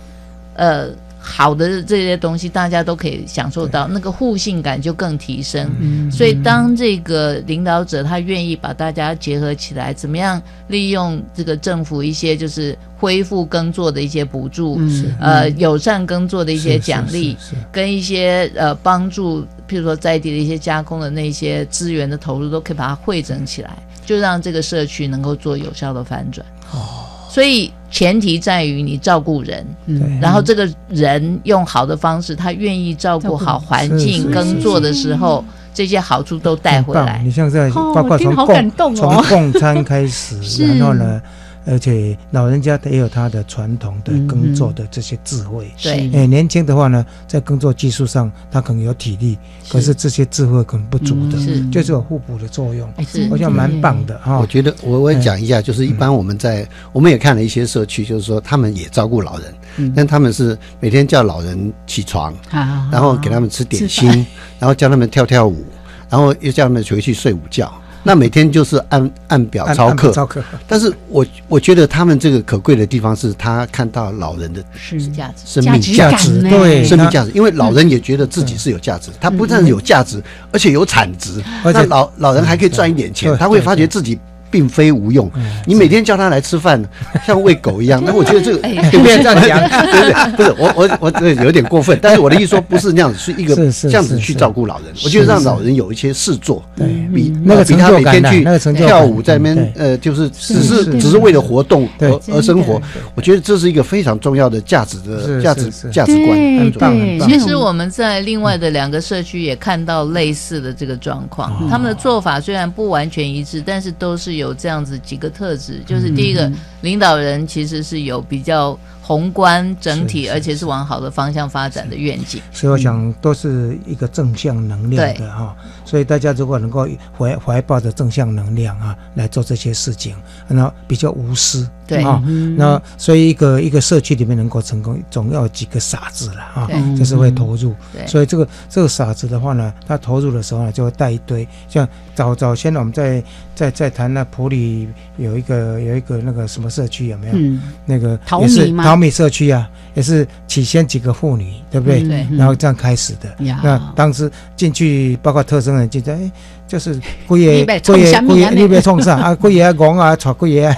[0.55, 0.87] 呃
[1.29, 5.69] 好的这些东西，大家都可以享受到，那个互信感就更提升。
[5.79, 6.09] 嗯。
[6.09, 15.15] 所以，当这个领导者他愿意把大家结合起来，怎么样利用这个政府一些就是恢复耕作的一些补助，嗯。
[15.19, 17.35] 呃，友善耕作的一些奖励
[17.71, 26.45] 跟一些呃帮助，譬如说在地的一些加工的那些资源的投入，都可以把它汇整起来，就让这个社区能够做有效的反转。
[26.71, 27.03] 哦
[27.37, 30.19] 所以前提在于你照顾人，嗯。
[30.19, 37.21] 然后这个人用好的方式，他愿意照顾好环境耕作的时候，这些好处都带回来。
[37.23, 39.23] 你像在哦包括从听好感动供哦。
[39.29, 40.35] 从共餐开始，
[40.79, 41.21] 然后呢，
[41.67, 45.69] 而且老人家也有他的传统的耕作的这些智慧。
[45.83, 49.37] 对哎，年轻的话呢，在耕作技术上他可能有体力，
[49.69, 52.89] 可是这些智慧可能不足的，是就是有互补的作用。
[52.95, 54.39] 哎是我想蛮棒的哈。
[54.39, 64.25] 我觉得我我也讲一下，就是一般我们在我们也看了一些社区，就是说他们也照顾老人，嗯但他们是每天叫老人起床，啊然后给他们吃点吃心，
[64.57, 65.65] 然后叫他们跳跳舞，
[66.09, 67.73] 然后又叫他们回去睡午觉。
[68.07, 70.07] 那每天就是按按表按操课。
[70.07, 75.05] 按，操课，但是我我觉得他们这个可贵的地方是他看到老人的是。
[75.11, 75.61] 价值。
[75.61, 84.17] 生命价值，对生命价值，因为老人也觉得自己是有价值，他不但有价值，而且有产值，而且那老老人还可以赚一点钱，他会发觉自己。
[84.49, 86.83] 并非无用，嗯你每天叫他来吃饭，
[87.25, 88.01] 像喂狗一样。
[88.05, 88.59] 那我觉得这个
[88.99, 89.69] 不要 这样讲。
[89.91, 94.87] 对不对，不是我我我这有点过分， 但是我的意思说不是那样子，是一个这样子去照顾老人。
[95.03, 96.87] 我觉得让老人有一些事做，对。
[97.13, 99.71] 比那个比他每天去跳舞在那边对。
[99.77, 102.81] 呃，就是只是是是只是为了活动而而生活。
[103.15, 106.37] 我觉得这是一个非常重要的价值的价值价值观。
[106.37, 107.29] 对很很棒。
[107.29, 122.41] 其实我们在另外的两个社区也看到类似的这个状况，他们的做法虽然不完全一致，但是都是有这样子几个特质，就是第一个，领导人其实是有比较宏观整体，而且是往好的方向发展的愿景。
[122.51, 130.15] 所以我想都是一个正向能量的哈，所以大家如果能够怀怀抱着正向能量啊来做这些事情，
[130.47, 132.03] 然后比较无私，对。
[132.03, 132.21] 啊，
[132.57, 137.73] 那所以一个一个社区里面能够成功，总要有几个傻子了啊对，就是会投入，
[138.05, 143.23] 所以这个这个傻子的话呢，他投入的时候呢，就会带一堆，像早早先我们在
[143.55, 147.33] 在在谈那普里有一个有一个那个什么社区有没有？
[147.35, 147.61] 嗯。
[147.85, 148.83] 那个淘也是米吗？
[148.83, 152.03] 淘米社区啊，也是起先几个妇女，对不对？
[152.03, 152.37] 嗯对。
[152.37, 153.45] 然后这样开始的。
[153.45, 153.61] 呀。
[153.63, 156.31] 那当时进去，包括特生人进去，哎，
[156.67, 159.33] 就是贵你爷贵爷贵爷，你别冲上啊？
[159.33, 160.75] 贵爷讲啊，吵贵爷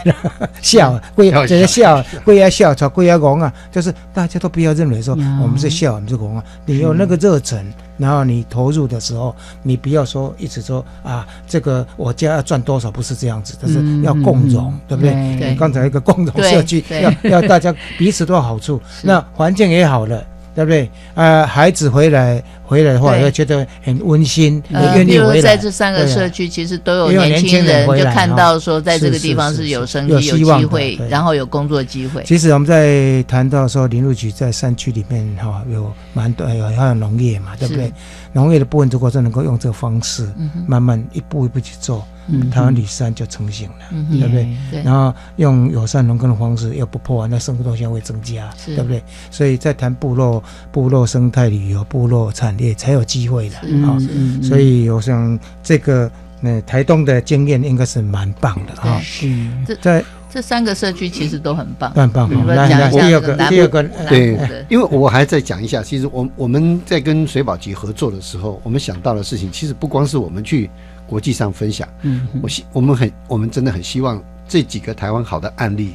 [0.62, 7.66] 笑，贵爷直接笑，贵爷笑，吵贵爷讲啊，就是大家都不要认为说我们是笑，我们是讲啊，你有那个热忱。
[7.98, 15.14] 然后你投入的时候，你不要说一直说啊，这个我家要赚多少，不是这样子，但是要共荣，对不对？
[15.14, 20.24] 你刚才一个共荣对社区，要要大家 彼此都有好处，那环境也好了。
[20.56, 20.90] 对不对？
[21.14, 25.32] 呃，孩子回来回来的话，对会觉得很温馨，也呃，愿意回来。
[25.32, 32.22] 比如在这三个社区，其实都有年轻人人，就看到说，在这个地方是有生有机、有机会，然后有工作机会。
[32.26, 37.92] 其实我们在谈到说，林路局在山区里面哈、有蛮多有还有农业嘛，对不对？
[38.34, 40.30] 农业的部分如果是能够用这个方式，
[40.68, 44.48] 慢慢一步一步去做，嗯台湾旅山就成型了，嗯对不对？
[44.70, 49.02] 对然后用友善农耕的方式又不破坏，那生活动线会增加，对不对？
[49.32, 59.28] 所以在谈部落、部落生态旅游、部落产业才有机会的啊、嗯所以我想这个呃台东的经验应该是蛮棒的啊、是
[59.66, 61.92] 这在这三个社区其实都很棒。
[61.92, 62.30] 很棒。
[62.30, 64.38] 讲一下第二个第二个对，
[64.70, 70.70] 因为我还在讲一下，其实我我们在跟水保局合作的时候，我们想到的事情，其实不光是我们去
[71.08, 75.94] 国际上分享，嗯我希我们很我们真的很希望这几个台湾好的案例，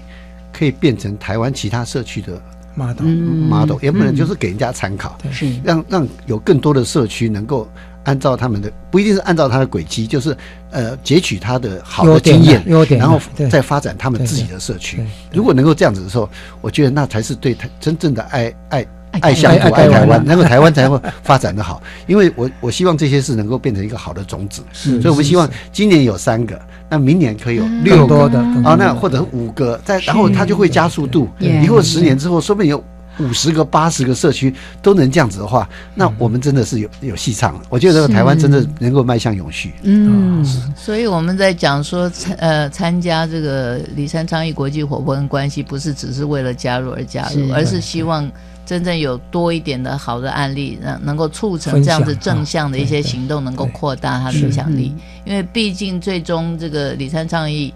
[0.53, 2.43] 可以变成台湾其他社区的
[2.75, 4.35] 马岛，嗯 model，也不能就是。
[4.35, 5.47] 给人家参考，是。
[5.63, 7.69] 让让有更多的社区能够
[8.03, 10.37] 按照他们的，不一定是按照他的轨迹，就是
[10.71, 13.49] 呃截取他的好的经验，优点啊然后对。
[13.49, 15.01] 再发展他们自己的社区。
[15.33, 16.29] 如果能够这样子的时候，
[16.61, 18.87] 我觉得那才是对他真正的爱爱。
[19.21, 19.93] 爱爱乡土、爱台湾。
[19.93, 21.83] 爱台湾，然后台湾才会发展的好。
[22.07, 26.59] 因为我我希望这些事能够变成一个好的种子，是所以我们希望今年有三个，
[26.89, 28.15] 那明年可以有六个。
[28.15, 31.29] 多的啊，那或者五个，再然后它就会加速度。
[31.39, 31.63] 对。
[31.65, 32.83] 以后十年之后，说不定有
[33.19, 37.63] 五十个、八十个社区都能这样子的话，那我们真的是有有戏唱了。
[37.69, 39.73] 我觉得这个台湾真的能够迈向永续。
[39.83, 40.45] 嗯
[40.77, 48.31] 所以我们在讲说参呃参加这个李山倡议国际伙伴关系，不是只是为了加入而加入，是而是希望
[48.67, 54.93] 真正有多一点的好的案例，能能够促成这样子正向的一些行动，能够扩大它的影响力。
[54.95, 57.73] 嗯因为毕竟最终这个李三倡议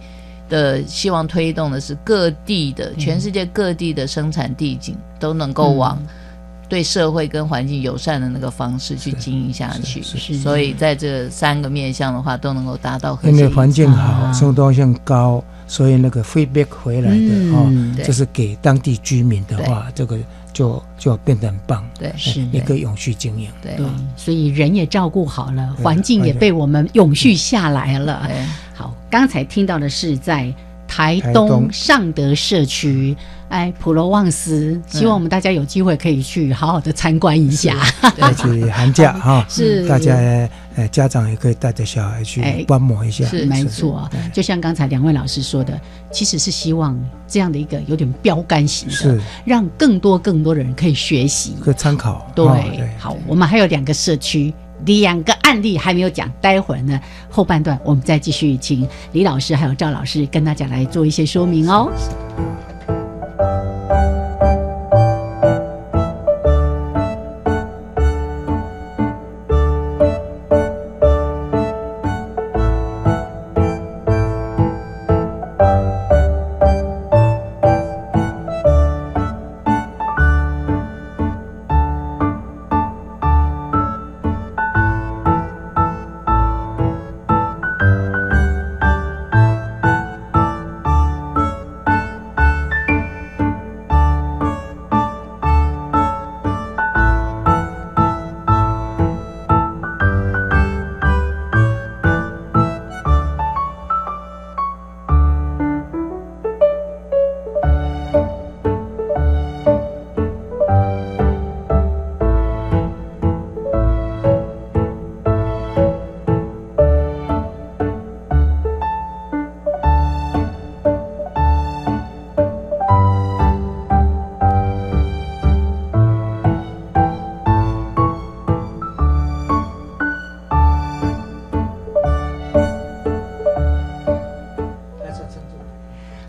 [0.49, 6.01] 的希望推动的是各地的全世界各地的生产地景都能够往。
[6.71, 10.03] 对社会跟环境友善的那个方式去经营下去。
[10.03, 13.19] 所以在这三个面向的话，都能够达到。
[13.23, 17.73] 因为环境好，生活多样性高，所以那个 feedback 回来的哦，
[18.05, 20.19] 就是给当地居民的话，这个
[20.53, 21.83] 就就变得很棒。
[21.99, 23.51] 对，是一个永续经营。
[23.63, 23.79] 对，
[24.15, 28.29] 所以人也照顾好了，环境也被我们永续下来了。
[29.09, 30.55] 好，刚才听到的是在。
[30.91, 33.15] 台东尚德社区，
[33.51, 37.77] 哎，普罗旺斯，希望我们大家有机会可以去好好的参观一下。
[38.19, 40.17] 而且寒假 哈，是大家
[40.77, 43.27] 呃家长也可以带着小孩去观摩一下。
[43.27, 45.79] 是没错，就像刚才两位老师说的，
[46.11, 52.27] 其实是希望这样的一个有点标杆型的，让更多更多的人可以学习，可以参考。
[52.35, 52.47] 对，
[52.99, 54.55] 好，我们还有两个社区。
[54.87, 61.91] 两个案例还没有讲，待会儿呢后半段我们再继续请李老师还有赵老师跟大家来做一些说明哦。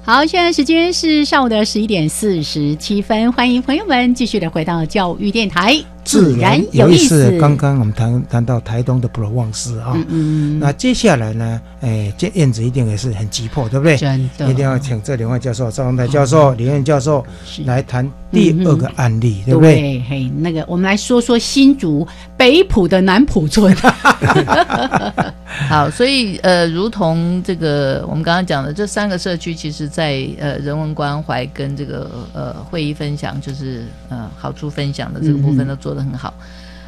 [0.09, 5.79] 好，现在时间是上午的十一点四十七分，欢迎朋友们继续的回到教育电台。
[6.03, 7.29] 自然有意思。
[7.39, 11.61] 刚刚我们谈谈到台东的普罗旺斯啊嗯，那接下来呢？
[11.81, 13.95] 哎，这燕子一定也是很急迫，对不对？
[13.97, 17.23] 真的，一定要请这两位教授，赵荣台教授、李燕教授
[17.65, 20.03] 来谈第二个案例，对不对？
[20.09, 22.07] 嘿，那个我们来说说新竹
[22.39, 23.75] 北浦的南浦村。
[25.67, 35.99] 好，所以呃，如同这个我们刚刚讲的，这三个社区，其实在呃人文关怀跟这个呃会议分享，就是呃好处分享的这个部分都做得。
[35.99, 36.33] 很好，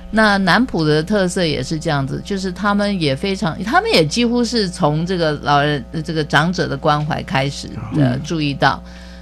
[0.09, 8.81] 那南浦的特色也是这样子，就是他们也非常，他们也几乎是从这个老人、这个长者的关怀开始的注意到。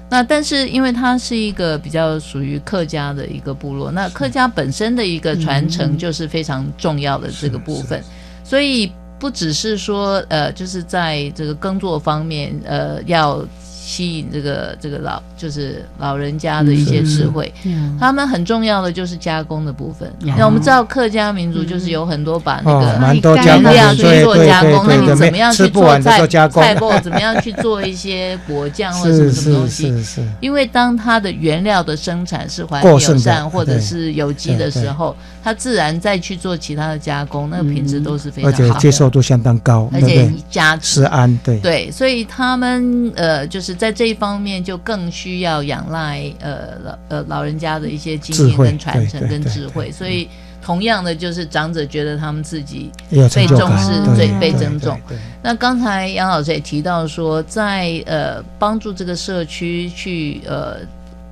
[0.10, 8.04] 那但是因为它是一个比较属于客家的一个部落，那客家本身的一个传承就是非常重要的这个部分，
[8.44, 13.46] 所以不只是说呃，就是在这个耕作方面呃要。
[13.90, 17.52] 吸引这个这个老就是老人家的一些智慧，
[18.00, 20.08] 他们很重要的就是加工的部分。
[20.38, 27.02] 那我们知道客家民族就是有很多把那个原料去做加工，那你怎么样去做菜菜脯？
[27.02, 29.92] 怎么样去做一些果酱或者什么什么东西？
[30.40, 43.79] 因为当它的原料的生产是环境友善或者是有机的时候，它自然再去做其他的加工，那个品质都是非常好，而且接受度相当高，而且加持安对对，所以他们呃就是。
[43.80, 50.28] 在这一方面，就更需要仰赖呃老呃老人家的一些经验跟传承跟智慧，所以
[50.62, 55.00] 同样的就是长者觉得他们自己被重视、最被尊重。
[55.42, 60.80] 那刚才杨老师也提到说，在呃帮助这个社区去呃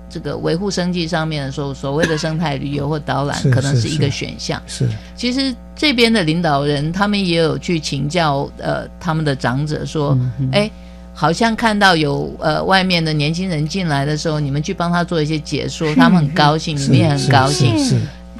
[0.10, 4.64] 这个维护生计上面的时候，所谓的生态旅游或导览可能是一个选项。
[4.66, 4.88] 是，
[5.18, 10.18] 其实这边的领导人他们也有去请教呃他们的长者说，
[10.54, 10.72] 哎。
[11.20, 17.74] 好像看到有呃外面的年轻人进来的时候，你们去帮他做一些解说，他们很高兴，你们也很高兴。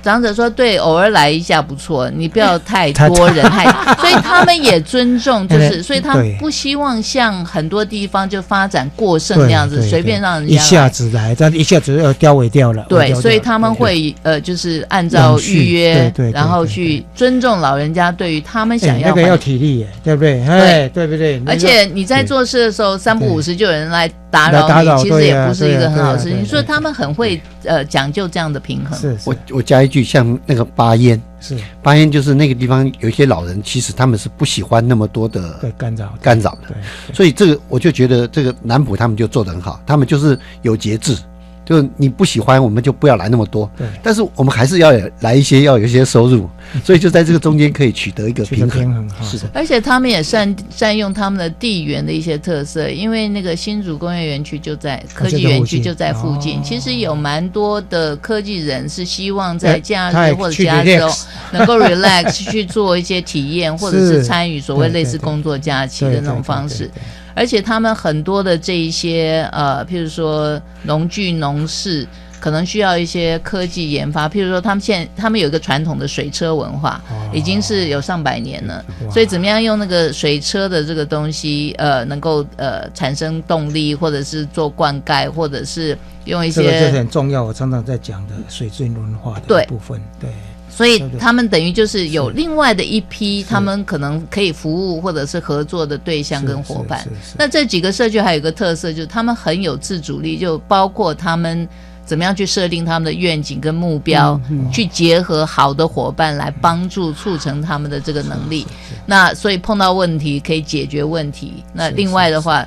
[0.08, 3.66] 长者说：“对，偶尔来一下不错，你不要太多人，太
[3.99, 12.86] 所以他们也尊重，就是所以他们不希望像很多地方就发展过剩那样子，随便让人家一下子来，但一下子要凋萎掉了。
[12.88, 20.41] 对，所以他们会呃，就是按照预约，然后去尊重老人家对于他们想要那个要体力，对不对？
[20.45, 21.41] 哎，对不对？
[21.45, 26.45] 而且你在做事的时候，三不五时就有人来打扰你，其实也不是一个很好的事情。
[26.45, 28.97] 所以他们很会呃讲究这样的平衡。
[28.97, 29.97] 是我我加一句。
[30.04, 31.58] 像那个巴烟是。
[31.82, 36.14] 巴烟，就是那个地方有一些老人，其实他们是不喜欢那么多的干扰。
[36.22, 36.76] 干扰的，
[37.14, 41.18] 所以这个我就觉得这个南普他们就做得很好，他们就是有节制，
[41.66, 43.70] 就是你不喜欢，我们就不要来那么多。
[43.78, 44.91] 对，但是我们还是要
[45.22, 46.50] 来一些，要有一些收入，
[46.84, 48.80] 所以就在这个中间可以取得一个平衡。
[48.80, 61.09] 平衡是的，而且他们也善善用他们的地缘的一些特色，因为那个新竹工业园区就在科技园区就在附近，其实有蛮多的科技人是希望在假日或者加州
[61.51, 66.89] 能够 relax 去做一些体验， 或者是参与所谓类似工作假期的那种方式。
[67.34, 72.07] 而且他们很多的这一些呃，譬如说农具、农事，
[72.40, 74.28] 可能需要一些科技研发。
[74.28, 77.02] 譬如说，他们现在他们有一个传统的水车文化，
[77.34, 78.84] 已经是有上百年了。
[79.12, 87.44] 所以，怎么样用那个水车的这个东西，呃，能够呃产生动力，或者是做灌溉，或者是用一些这个就是很重要。
[87.44, 90.30] 我常常在讲的水质文化的部分，对。
[90.70, 97.04] 所以他们等于就是有另外的一批，他们可能可以服务或者是合作的对象跟伙伴。
[97.36, 101.68] 那这几个社区还有一个特色，就是他们很有自主力，就包括他们
[102.08, 104.41] 怎么样去设定他们的愿景跟目标，
[104.72, 108.66] 去结合好的伙伴来帮助促成他们的这个能力。
[109.05, 111.64] 那所以碰到问题可以解决问题。
[111.74, 112.66] 那另外的话。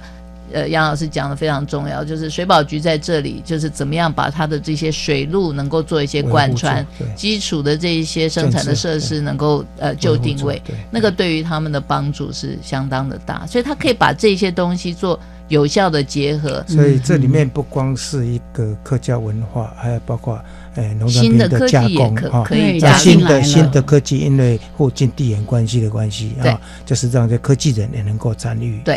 [0.53, 6.85] 呃，杨老师讲的非常重要，就是水保局在这里，就是怎么样把它的这些水路能够做一些贯穿，
[7.15, 10.61] 基础的这一些生产的设施能够呃就定位，
[10.91, 15.17] 那个对于他们的帮助是相当的大，所以他可以把这些东西做
[15.51, 16.65] 有效的结合。
[16.67, 20.43] 所以这里面不光是一个客家文化，还有包括。
[20.77, 22.49] 哎，农产品的加工哈，
[22.99, 28.81] 新的新的科技，因为附近地缘关系的关系啊，就是让这科技人也能够参与。
[28.85, 28.97] 对，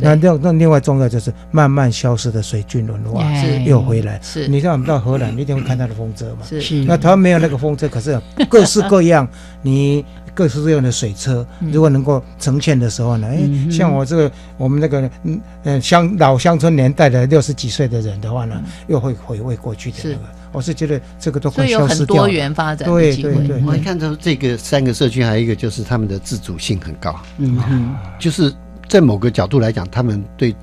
[0.00, 3.24] 那另那另外重要就是慢慢消失的水军文化
[3.64, 4.20] 又回来。
[4.22, 6.46] 是，你像我们到荷兰，一定会看它的风车嘛。
[6.46, 8.20] 是，那他没有那个风车，可是
[8.50, 9.26] 各式各样，
[9.62, 10.04] 你
[10.34, 20.18] 各式各样的水车，如果能够呈现的时候呢，哎，像我这个我们那个嗯嗯乡老乡村年代的六十几岁的人的话呢，又会回味过去的那个。
[20.54, 22.16] 我是觉得这个都快消失掉。
[22.16, 27.14] 多元发展对对对，我看到这个三个社区，还有一个就是他们的自主性很高。
[27.38, 28.54] 嗯嗯，就是
[28.88, 30.54] 在某个角度来讲，他们对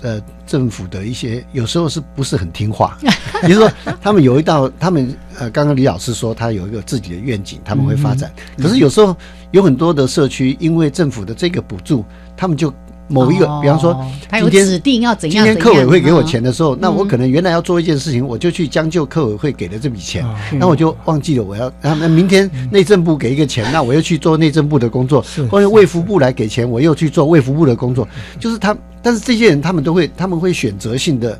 [0.00, 2.96] 呃政府的一些有时候是不是很听话？
[3.44, 3.70] 比如说，
[4.00, 8.32] 他们有一道，他们呃，刚刚李老师说他有一个自己的愿景，他们会发展。
[8.56, 9.16] 可是有时候
[9.50, 12.04] 有很多的社区，因为政府的这个补助，
[12.36, 12.72] 他们就。
[13.08, 13.94] 某一个，比方说，
[14.28, 15.44] 他有指定要怎样？
[15.44, 20.24] 今天客委会给我钱的时候，那我可能原来要做一件事情，我就去将就客委会给的这笔钱，
[20.58, 21.70] 那我就忘记了我要。
[21.80, 28.08] 那那明天内政部给一个钱，那我又去做内政部的工作，或者卫福部来给钱，我又去做卫福部的工作。
[28.40, 31.38] 就是他，但是这些人他们都会，他们会选择性的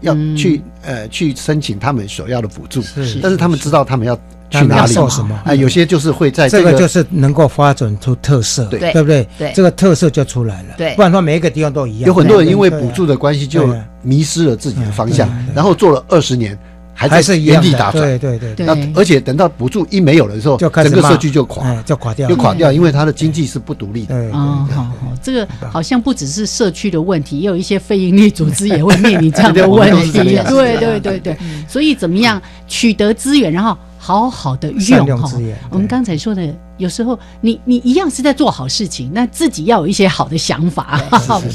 [0.00, 2.82] 要去呃去申请他们所要的补助，
[3.22, 4.18] 但是他们知道他们要。
[4.60, 4.92] 去哪里？
[4.92, 5.40] 什么？
[5.44, 9.28] 啊，有些就是会在这个就是能够发展出特色，对对不对？
[9.38, 10.74] 对，这个特色就出来了。
[10.76, 12.08] 对，不然的话每一个地方都一样。
[12.08, 13.68] 有很多人因为补助的关系就
[14.02, 16.58] 迷失了自己的方向，然后做了二十年。
[16.96, 18.64] 还是原地打转，对对对。
[18.64, 24.14] 那而且等到补助一没有了之后，就整个社区就垮，就垮掉，就垮掉，因为它的经济是不独立的。
[24.30, 30.12] 哦，好，好，这个好像不只是社区的问题，也有一些非营利组织也会面临这样的问题。
[30.12, 31.36] 对对对对，
[31.68, 35.30] 所以怎么样取得资源，然后好好的用哈？
[35.70, 41.00] 我们刚才说的，有时候你你一样是在做好事情，那自己要有一些好的想法，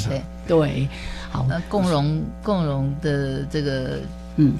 [0.07, 0.87] 对 对。
[1.29, 3.99] 好，那共荣共荣的这个
[4.37, 4.53] 嗯。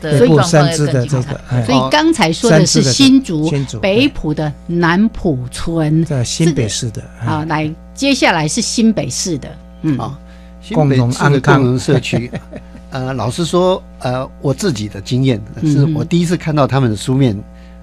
[0.00, 7.42] 所以三支的这个，所以刚才说的是新竹北浦的南浦村，在新北市的啊。
[7.48, 9.48] 来，接下来是新北市的，
[9.80, 10.18] 嗯，啊，
[10.60, 12.30] 新北市的共荣社区。
[12.94, 17.36] 呃，老实说，呃，我自己的经验是我第一次看到他们的书面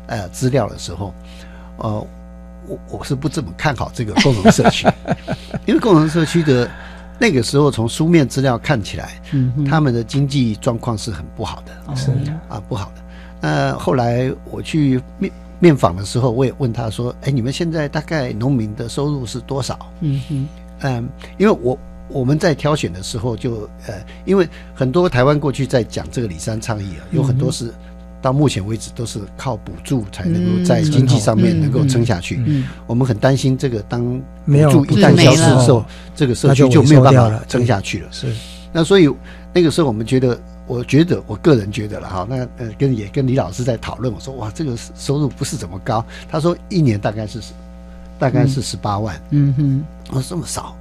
[0.08, 1.14] 呃资料的时候，
[1.76, 2.08] 呃，
[2.66, 4.88] 我我是不怎么看好这个共同社区，
[5.68, 6.70] 因为共同社区的。
[7.20, 9.22] 那个时候，从书面资料看起来，
[9.70, 12.10] 他们的经济状况是很不好的，是
[12.50, 13.02] 啊，不好的。
[13.40, 20.48] 那后来我去面面访的时候，我也问他说：“哎，你们现在大概农民的收入是多少？”嗯哼，
[20.80, 21.08] 嗯，
[21.38, 21.78] 因为我
[22.12, 23.94] 我们在挑选的时候，就呃，
[24.26, 27.74] 因为很多台湾过去在讲这个里山倡议啊，有很多是。
[28.24, 32.40] 到目前为止都是靠补助才能够在经济上面能够撑下去。
[32.46, 32.68] 嗯。
[32.86, 34.00] 我们很担心这个当
[34.46, 35.84] 补助一旦消失的时候，
[36.16, 38.08] 这个社区就没有办法撑下去了。
[38.12, 38.32] 是，
[38.72, 39.10] 那所以
[39.52, 47.40] 那个时候我们觉得，我觉得我个人觉得了哈，那呃跟也跟李老师在讨论，我说哇这个收入不是怎么高，他说一年大概是
[48.20, 49.20] 大概是十八万。
[49.32, 50.76] 嗯哼，我说这么少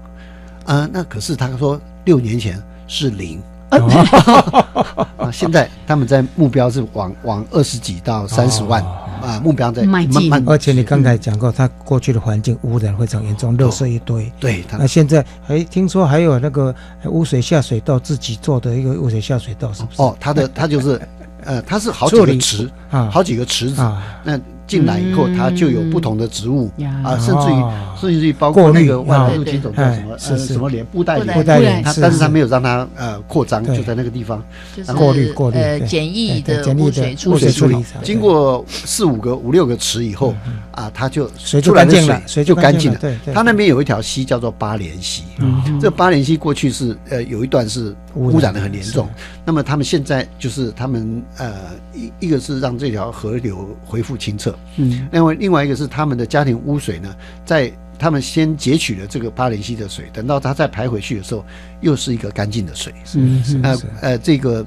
[0.75, 0.89] 啊？
[0.93, 3.41] 那可是他说六年前是零。
[5.16, 5.31] 啊！
[5.33, 8.83] 现在他们在目标是往往二十几到三十万
[9.23, 10.43] 啊，目标在慢慢。
[10.45, 14.33] 而且你刚才讲过，他过去的环境污染非常严重，垃圾一堆。
[14.41, 20.03] 对，那现在还听说还有那个污水下水道自己做的一个污水下水道，是不是？
[20.03, 21.01] 哦，他的他就是
[21.45, 24.37] 呃，它是好几个池啊好几个池子啊，那
[24.71, 26.71] 进来以后，它就有不同的植物
[27.03, 27.87] 啊，甚至于哦。
[28.01, 34.43] 甚至于包括那个外来啊入侵种叫什么呃什么莲布袋莲，布袋它但是它没有让它呃扩张，就在那个地方。
[34.87, 37.55] 然后过滤过滤呃简易的污水处污水理。
[37.55, 37.73] 处理。
[37.83, 40.35] 厂经过四五个、五六个池以后
[40.71, 41.29] 啊，它就
[41.61, 43.01] 出来的水就干净了。
[43.35, 45.79] 它那边有一条溪叫做八连溪，嗯。
[45.79, 49.07] 这八连溪过去是呃有一段是污染的很严重，
[49.45, 51.53] 那么他们现在就是他们呃
[51.93, 61.45] 一一个是让这条河流恢复清澈，嗯另外另外一个是他们的家庭污水呢，在他们先截取了这个巴林溪的水，等到它再排回去的时候，
[61.81, 62.95] 又是一个干净的水。
[63.15, 64.65] 嗯是呃是呃，这个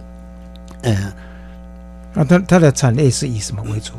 [0.82, 0.94] 呃
[2.14, 3.94] 啊，它它的产业是以什么为主？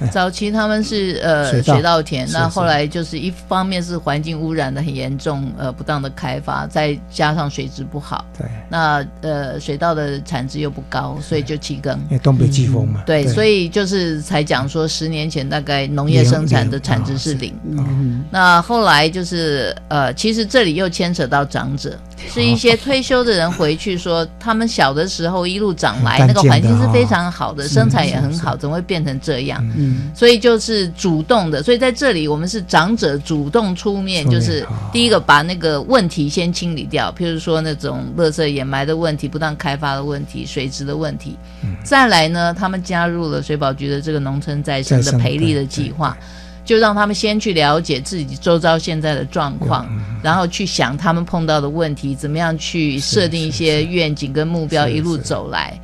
[0.10, 11.98] 早期他们是呃水稻田，那后来就是一方面是环境污染的很严重，呃不当的开发，再加上水质不好，对，那呃水稻的产值又不高，所以就弃耕。
[12.10, 13.02] 因为东北季风嘛。
[13.06, 17.54] 对，所以就是才讲说，十年前大概农业生产的产值是零。
[17.64, 18.24] 嗯。
[18.30, 21.96] 那后来就是呃，其实这里又牵扯到长者，
[22.28, 26.90] 是一些退休的人回去说，他们小的时候一路长来，那个环境是哦。
[26.92, 29.62] 非常好的，是身材也很好，怎么会变成这样？
[29.76, 29.83] 嗯
[30.14, 41.36] 所以就是主动的，所以在这里我们是长者主动出面，就是第一个把那个问题先清理掉，譬如说那种垃圾掩埋的问题、不当开发的问题、水质的问题。
[41.82, 46.16] 再来呢，他们加入了水保局的这个农村再生的培力的计划。
[46.64, 49.86] 就让他们先去了解自己周遭现在的状况，
[50.22, 55.78] 然后去想他们碰到的问题，怎么样去设定一些愿景跟目标，一路走来。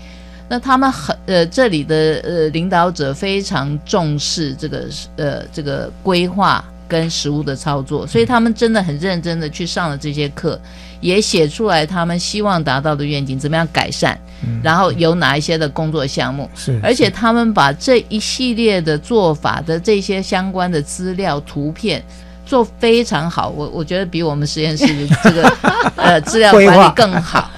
[0.50, 10.60] 那他们很呃，这里的呃领导者非常重视这个呃这个规划跟实务的操作，所以他们真的很认真的去上了这些课，
[11.00, 14.18] 也写出来他们希望达到的愿景，怎么样改善，
[14.60, 22.02] 然后有哪一些的工作项目，是而且他们把这一系列的做法的这些相关的资料图片。
[22.46, 25.56] 做非常好，我我觉得比我们实验室的这个
[25.94, 27.48] 呃资料 管理更好。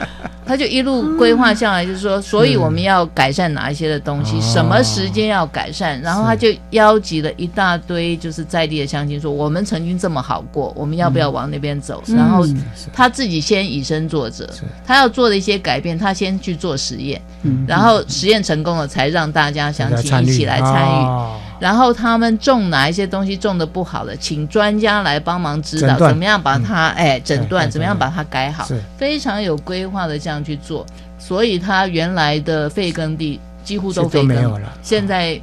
[0.44, 12.02] 他就一路规划下来，就是说，所以我们要改善哪一些的东西，什么时间要改善，然后他就邀集了一大堆就是在地的乡亲，说我们曾经这么好过，我们要不要往那边走？
[12.08, 12.44] 然后
[12.92, 14.48] 他自己先以身作则，
[14.84, 17.20] 他要做的一些改变，他先去做实验，
[17.66, 21.51] 然后实验成功了，才让大家乡亲一起来参与。
[21.62, 28.66] 哦然后他们种哪一些东西种的不好了，请专家来帮忙指导，怎么样把它、哎诊断，怎么样把它改好，
[28.98, 30.84] 非常有规划的这样去做。
[31.20, 34.76] 所以他原来的废耕地几乎都废耕都没有了。
[34.82, 35.40] 现在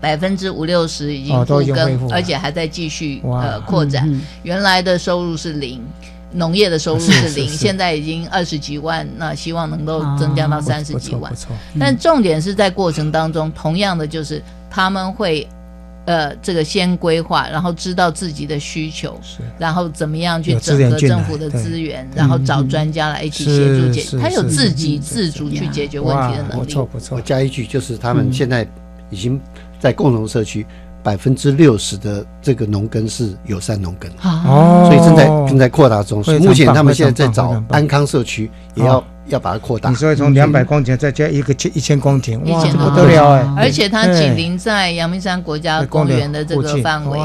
[0.00, 4.02] 百分之五六十已经复耕，而且还在继续呃扩展。
[4.10, 4.20] 嗯。
[4.42, 5.80] 原来的收入是零。
[6.32, 7.56] 农业的收入是是零，是是。
[7.56, 11.54] 现在已经二十几万，那希望能够增加到哦三十几万不错不。
[11.54, 15.46] 错，但重点是在过程当中，同样的就是他们会，
[16.04, 19.18] 呃，这个先规划，然后知道自己的需求，
[19.58, 26.60] 然后怎么样去整合政府的资源，然后找专家来一起协助解决，他有自给自足去解决问题的，能力。
[26.60, 26.86] 不错。
[26.86, 27.16] 不错。
[27.16, 28.32] 我，加一句，就是他们嗯。
[28.32, 28.66] 现在
[29.10, 29.40] 已经
[29.78, 30.64] 在共同社区
[31.02, 36.22] 百分之六十的这个农耕是友善农耕，哦，所以正在正在扩大中。
[36.22, 39.90] 所以目前他们现在在找安康社区，也要哦要把它扩大。
[39.90, 39.94] 你。
[39.94, 43.46] 说从两百公顷再加一个千一千公顷，哇，不得了哎！
[43.56, 47.18] 而且它哎紧邻在阳明山国家公园的这个范围。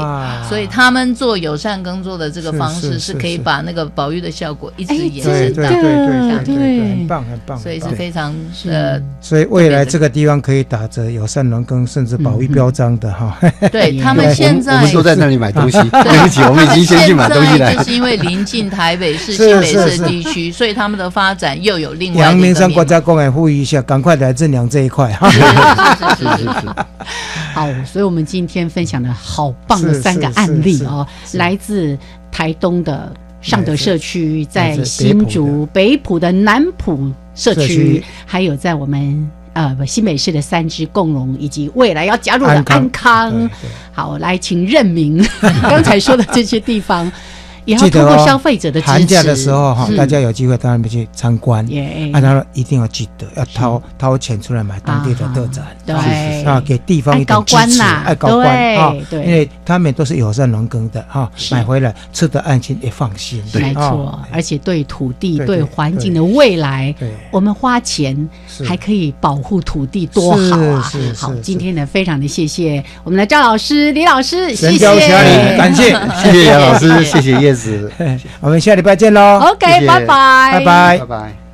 [0.48, 8.32] 所以他们做友善耕作的这个方式是可以把那个保育的效果一直哎延对对伸到，对对对对对，很棒很棒，所以是非常
[8.68, 13.36] 呃，所以未来这个地方可以打着友善农耕甚至保育标章的哈。
[13.72, 17.82] 对他们现在我们都在那里买东西，对不起，我们已经先去买东西来现在。
[17.82, 25.12] 就是因为临近台北市、新北市地区，所以他们的发展又有另外的阳明山国家公园呼吁一下，赶快来正阳这一块。
[25.20, 25.30] 哈。
[25.30, 26.68] 是是是。
[27.54, 31.38] 好，所以我们今天分享了好棒的三个案例哦，是。
[31.38, 31.96] 来自
[32.32, 37.74] 台东的尚德社区，在新竹北埔的南埔社社区。
[37.74, 39.30] 区，还有在我们。
[39.56, 43.50] 呃，不新北市的三支共荣，以及未来要加入的安康。
[43.90, 45.26] 好，来请任明
[45.62, 47.10] 刚才说的这些地方，
[47.66, 48.92] 也要通过消费者的支持。
[48.92, 51.66] 寒假的时候哈，大家有机会到那边去参观。
[51.68, 52.10] 耶。
[52.14, 56.44] 啊，他说一定要记得要掏掏钱出来买当地的特产，对。
[56.44, 59.24] 啊，给地方一点支持，爱高官呐爱高官对啊，对。
[59.24, 66.94] 因为他们都是友善农耕的哈，买回来吃的安心也放心，没错啊，而且对土地、对对对环境的未来，
[67.32, 68.16] 我们花钱
[68.64, 70.88] 还可以保护土地，多好啊！
[70.90, 74.86] 是是好，今天呢，非常的谢谢我们的赵老师、李老师，谢谢。
[75.56, 75.96] 感谢。
[76.22, 77.90] 谢谢杨老师，谢谢叶子，
[78.40, 80.98] 我们下礼拜见喽 OK，拜拜，拜拜。
[80.98, 81.45] 拜拜。